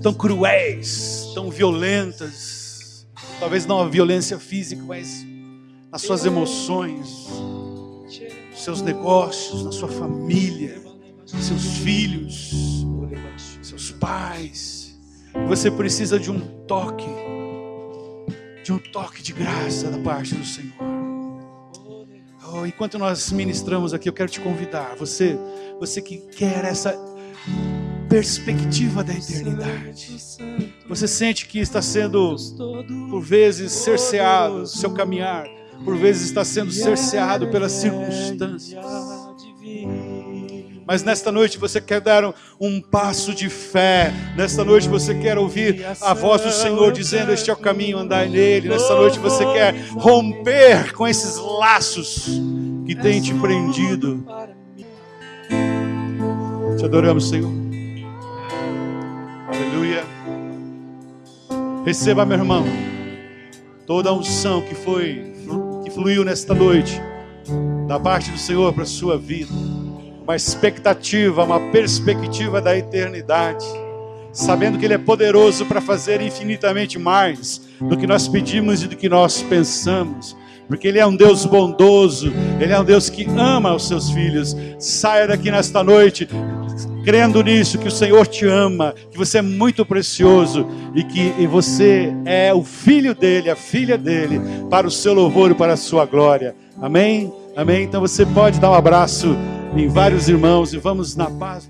[0.01, 3.07] tão cruéis, tão violentas.
[3.39, 5.25] Talvez não a violência física, mas
[5.91, 7.27] nas suas emoções,
[8.55, 10.81] seus negócios, na sua família,
[11.25, 12.85] seus filhos,
[13.61, 14.97] seus pais.
[15.47, 17.09] Você precisa de um toque,
[18.67, 20.73] de um toque de graça da parte do Senhor.
[22.51, 25.39] Oh, enquanto nós ministramos aqui, eu quero te convidar, você,
[25.79, 26.93] você que quer essa
[28.09, 30.17] perspectiva da eternidade.
[30.85, 32.35] Você sente que está sendo,
[33.09, 35.47] por vezes, cerceado seu caminhar
[35.85, 38.83] por vezes está sendo cerceado pelas circunstâncias.
[40.87, 44.13] Mas nesta noite você quer dar um passo de fé.
[44.35, 48.29] Nesta noite você quer ouvir a voz do Senhor dizendo: Este é o caminho, andai
[48.29, 48.69] nele.
[48.69, 52.27] Nesta noite você quer romper com esses laços
[52.85, 54.25] que têm te prendido.
[56.77, 57.51] Te adoramos, Senhor.
[59.47, 60.03] Aleluia.
[61.85, 62.65] Receba, meu irmão,
[63.85, 65.35] toda a unção que foi
[65.97, 67.01] fluiu nesta noite,
[67.87, 69.51] da parte do Senhor para sua vida,
[70.27, 73.65] uma expectativa, uma perspectiva da eternidade,
[74.33, 78.97] sabendo que Ele é poderoso para fazer infinitamente mais do que nós pedimos e do
[78.97, 80.35] que nós pensamos
[80.67, 84.53] porque Ele é um Deus bondoso, Ele é um Deus que ama os seus filhos.
[84.77, 86.27] Saia daqui nesta noite
[87.05, 92.13] crendo nisso, que o Senhor te ama, que você é muito precioso e que você
[92.25, 96.05] é o filho dele, a filha dele, para o seu louvor e para a sua
[96.05, 96.53] glória.
[96.81, 97.31] Amém?
[97.55, 97.83] Amém?
[97.83, 99.37] Então você pode dar um abraço
[99.79, 101.69] em vários irmãos e vamos na paz.